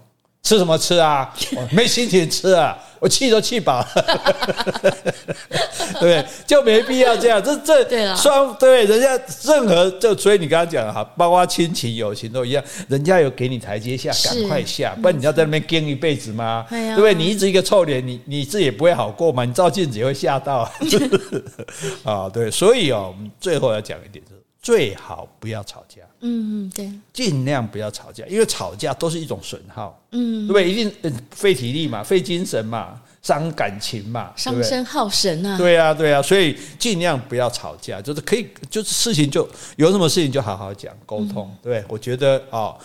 [0.48, 1.30] 吃什么吃啊，
[1.72, 2.78] 没心情吃啊。
[3.00, 3.88] 我气都气饱了，
[4.82, 6.26] 对 不对？
[6.48, 7.40] 就没必要这样。
[7.44, 16.66] 这这双对人家任何就所以你刚刚讲的哈，包括亲情、友情都一样，人家有给你台阶下，赶快下，不然你要在那边跟一辈子吗？
[16.72, 17.14] 对不对？
[17.14, 19.46] 你一直一个臭脸，你你自己也不会好过嘛。
[19.46, 20.68] 你照镜子也会吓到
[22.04, 22.28] 啊。
[22.34, 26.02] 对，所以哦，我们最后要讲一点就是，最好不要吵架。
[26.20, 30.70] 嗯嗯，对，尽量不要吵架，因为吵架都是一种损耗，嗯，对不对？
[30.70, 35.58] 一定费体力嘛，费精神嘛，伤感情嘛，伤身耗神啊。
[35.58, 39.48] 对啊，对啊，所以尽量不要吵架，就是可以，就是事情就
[39.78, 42.78] 有什么事情就好好讲沟通，嗯、对，我觉得啊、哦，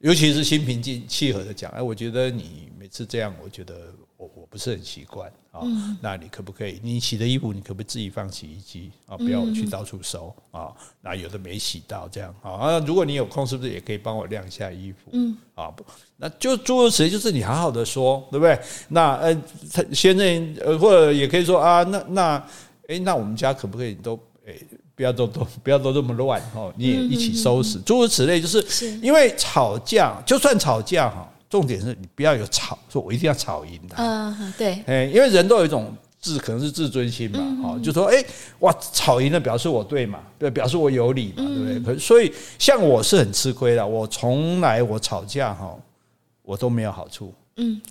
[0.00, 3.74] 尤其是心平气和的讲，哎，我觉得你每次这样，我觉得。
[4.20, 5.60] 我我不是很习惯啊，
[6.00, 6.78] 那你可不可以？
[6.80, 9.16] 你洗的衣服，你可不可以自己放洗衣机啊？
[9.16, 10.72] 不要我去到处收啊。
[11.00, 12.78] 那有的没洗到这样啊。
[12.86, 15.10] 如果你有空，是不是也可以帮我晾一下衣服？
[15.12, 15.84] 嗯啊，不，
[16.16, 18.56] 那就诸如此类，就是你好好的说，对不对？
[18.88, 19.34] 那呃，
[19.72, 22.46] 他先生呃，或者也可以说啊，那那
[22.86, 24.54] 哎，那我们家可不可以都哎，
[24.94, 26.72] 不要都都不要都这么乱哦？
[26.76, 31.28] 你也一起收拾，诸如此类，就是因为吵架，就算吵架哈。
[31.50, 34.02] 重点是你不要有吵，说我一定要吵赢他。
[34.02, 34.76] 嗯，对，
[35.12, 38.24] 因为人都有一种自，可能是自尊心嘛，哦、嗯，就说，哎，
[38.60, 41.74] 哇，吵赢了表示我对嘛，对，表示我有理嘛，对不对？
[41.74, 45.76] 嗯、可所以，像我是很吃亏的，我从来我吵架哈，
[46.42, 47.34] 我都没有好处。
[47.56, 47.82] 嗯，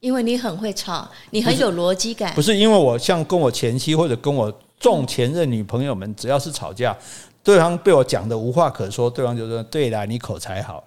[0.00, 2.34] 因为你很会吵，你很有逻辑感。
[2.34, 6.94] 不是因为我像跟我前妻或者跟我重前任女朋友们，只要是吵架，
[7.42, 10.84] 对方被我讲的无话可说，对方就说，对啦，你口才好。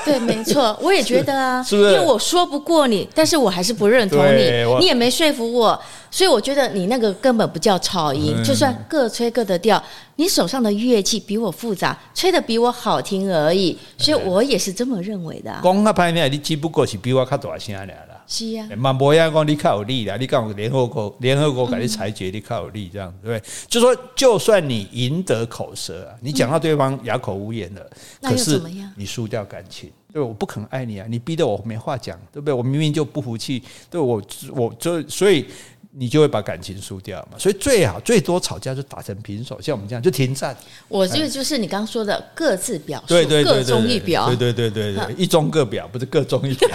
[0.04, 1.92] 对，没错，我也觉得啊，是不是？
[1.92, 5.80] 因为我说不过你，但是我还是不认同你，你也没说服我，
[6.10, 9.82] 所以我觉得你那个根本不叫吵音，嗯、就算各吹各的调，
[10.16, 15.60] 你手上的乐器比我复杂，吹的比我好听而已，所以我也是这么认为的、啊。
[15.62, 17.94] 讲啊，歹听，你只不过是比我较大声了。
[18.30, 23.50] 是啊，嘛无样讲你较有利啦，你讲联合国联合国给你裁决，你较有利这样，对不对？
[23.66, 27.90] 就说就算你赢得口舌啊，你讲到对方哑口无言了，
[28.22, 28.62] 可是
[28.94, 32.54] 你输掉感情，对，我不肯爱你啊，你逼得我没话讲，对不对？
[32.54, 33.60] 我明明就不服气，
[33.90, 34.22] 对我
[34.54, 35.44] 我就所以。
[35.92, 40.56] 你就会把感情输掉嘛，所以最好最多吵架就打成平手，像我们这样就停战。
[40.86, 46.68] 我这个就是你刚刚说的各自表述，对对对，各中一表，对对对对对，一中各表，不是各中一表，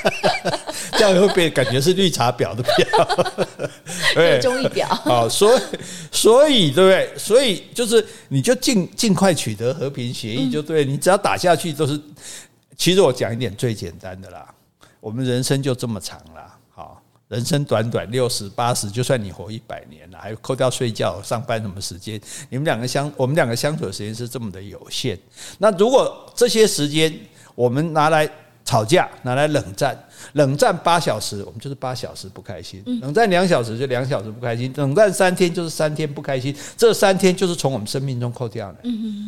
[0.98, 3.46] 这样会被感觉是绿茶婊的婊，
[4.14, 4.86] 各中一表。
[4.86, 5.60] 好，所以
[6.12, 7.10] 所以对不对？
[7.16, 11.98] 所以就是你就尽尽快取得和平协议就对，你只要打下去都是。
[12.76, 14.46] 其实我讲一点最简单的啦，
[15.00, 16.55] 我们人生就这么长啦。
[17.28, 22.20] 人生短短六十八十，就算你活一百年了，还扣掉睡觉、上班什么时间，
[22.50, 25.18] 你们两个相，我们两个相处的时间是这么的有限。
[25.58, 27.12] 那如果这些时间
[27.56, 28.30] 我们拿来
[28.64, 29.98] 吵架，拿来冷战，
[30.34, 36.54] 冷战八小时，我们就是八小时不开心；冷战两小时就两小时不开心；冷战三天就是三天不开心。
[36.76, 38.78] 这三天就是从我们生命中扣掉的，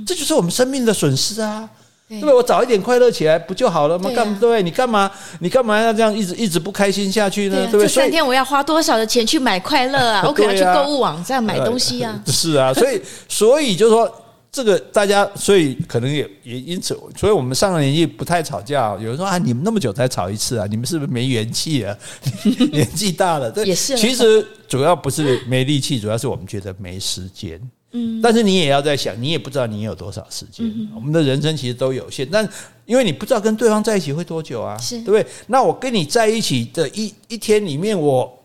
[0.06, 1.68] 这就是我们生命的损失啊。
[2.08, 2.34] 对不对？
[2.34, 4.10] 我早一点快乐起来不就好了吗？
[4.14, 5.10] 干对，对你干嘛？
[5.40, 7.56] 你干嘛要这样一直一直不开心下去呢？
[7.56, 7.82] 对，不对？
[7.82, 10.24] 这三天我要花多少的钱去买快乐啊？
[10.26, 12.20] 我可能去购物网站买东西啊。
[12.26, 14.10] 是啊，所以所以就是说，
[14.50, 18.96] 这个大家，所以可能也也因此，所以我们上了年纪不太吵架。
[18.98, 20.66] 有人说啊，你们那么久才吵一次啊？
[20.70, 21.94] 你们是不是没元气啊？
[22.72, 23.96] 年纪大了，对，也是。
[23.98, 27.60] 其实主要不是没力气，主要是我们觉得没时间。
[27.92, 30.66] 嗯，但是你也要在想，你也不知道你有多少时间。
[30.66, 32.48] 嗯、我们的人生其实都有限，但
[32.86, 35.26] 因为你不知道跟对方在一起会多久啊，是对不对？
[35.46, 38.37] 那我跟你在一起的一一天里面，我。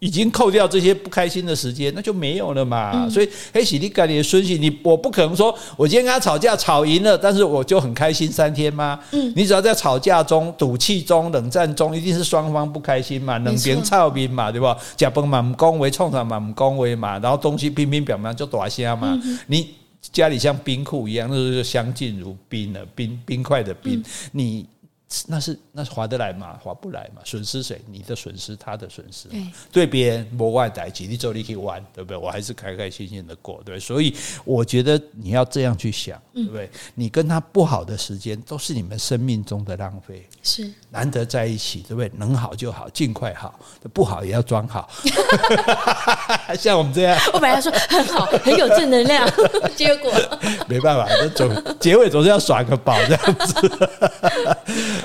[0.00, 2.92] 已经扣掉这些不开心的时间，那就没有了嘛。
[2.94, 8.98] 嗯、所以黑喜你改你的顺序，你我不可能说我今天跟他吵架吵赢了，但是我就很开心三天吗？
[9.10, 14.76] 嗯，你只要在吵架中、赌气中、冷战中，一定是双方不开心嘛，冷边操兵嘛，对吧？
[14.96, 19.18] 假崩嘛，恭维冲上嘛，恭维嘛，然后东西乒乒乓乓就大声嘛。
[19.24, 19.68] 嗯、你
[20.12, 24.66] 家里像冰库一样，那时候就相敬如宾了，冰冰块的冰，嗯、你。
[25.26, 26.58] 那是那是划得来嘛？
[26.62, 27.22] 划不来嘛？
[27.24, 27.80] 损失谁？
[27.86, 29.28] 你的损失，他的损失。
[29.72, 32.16] 对别人无外代起，你走你可以玩，对不对？
[32.16, 33.80] 我还是开开心心的过，对。
[33.80, 36.70] 所以我觉得你要这样去想，对不对？
[36.94, 40.28] 你跟他不好的时间，都是你们生命中的浪费。
[40.42, 42.10] 是难得在一起，对不对？
[42.16, 43.58] 能好就好，尽快好，
[43.94, 44.90] 不好也要装好。
[46.58, 49.26] 像我们这样，我本来说很好，很有正能量，
[49.74, 50.12] 结果
[50.68, 53.88] 没办法，总结尾总是要耍个宝这样子。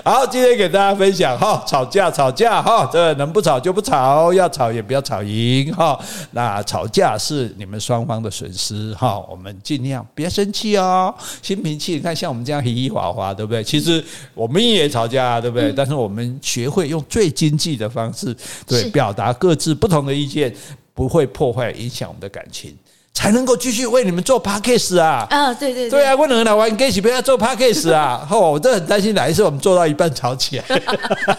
[0.01, 5.99] 好，今天给大家分享哈，吵架吵架哈，这能不吵就不吵，要吵也不要吵赢哈。
[6.31, 11.93] 那吵架是你们双方的损失哈，我们尽量别生气哦，心平气。
[11.95, 13.63] 你看像我们这样嘻嘻哈哈，对不对？
[13.63, 15.71] 其实我们也吵架，对不对？
[15.71, 18.35] 但是我们学会用最经济的方式，
[18.65, 20.53] 对，表达各自不同的意见，
[20.93, 22.75] 不会破坏影响我们的感情。
[23.13, 25.27] 才能够继续为你们做 podcast 啊！
[25.29, 28.25] 啊，对对对，对啊，我能来玩 game 不要做 podcast 啊！
[28.31, 30.81] 哦，我真的很担心哪一次我们做到一半吵起来，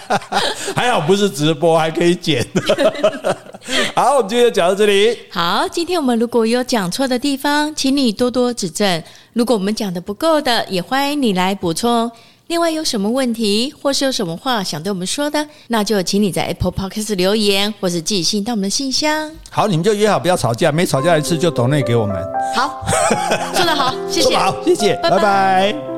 [0.75, 2.47] 还好不是直播，还可以剪。
[3.95, 5.19] 好，我们今天就讲到这里。
[5.31, 9.03] 好，今天我们如果有讲错的地方，请你多多指正。
[9.33, 12.11] 如果我们讲的不够的，也欢迎你来补充。
[12.47, 19.31] 另外有什么问题，或是有什么话想对我们说的，那就请你在 Apple Podcast 留言，或是寄信到我们的信箱。
[19.51, 22.17] 好，你们就约好不要吵架，每吵架一次就抖内给我们。
[22.55, 22.85] 好，
[23.55, 24.37] 说得好，谢谢。
[24.39, 25.17] 好，谢谢，拜拜。
[25.17, 25.94] 拜拜。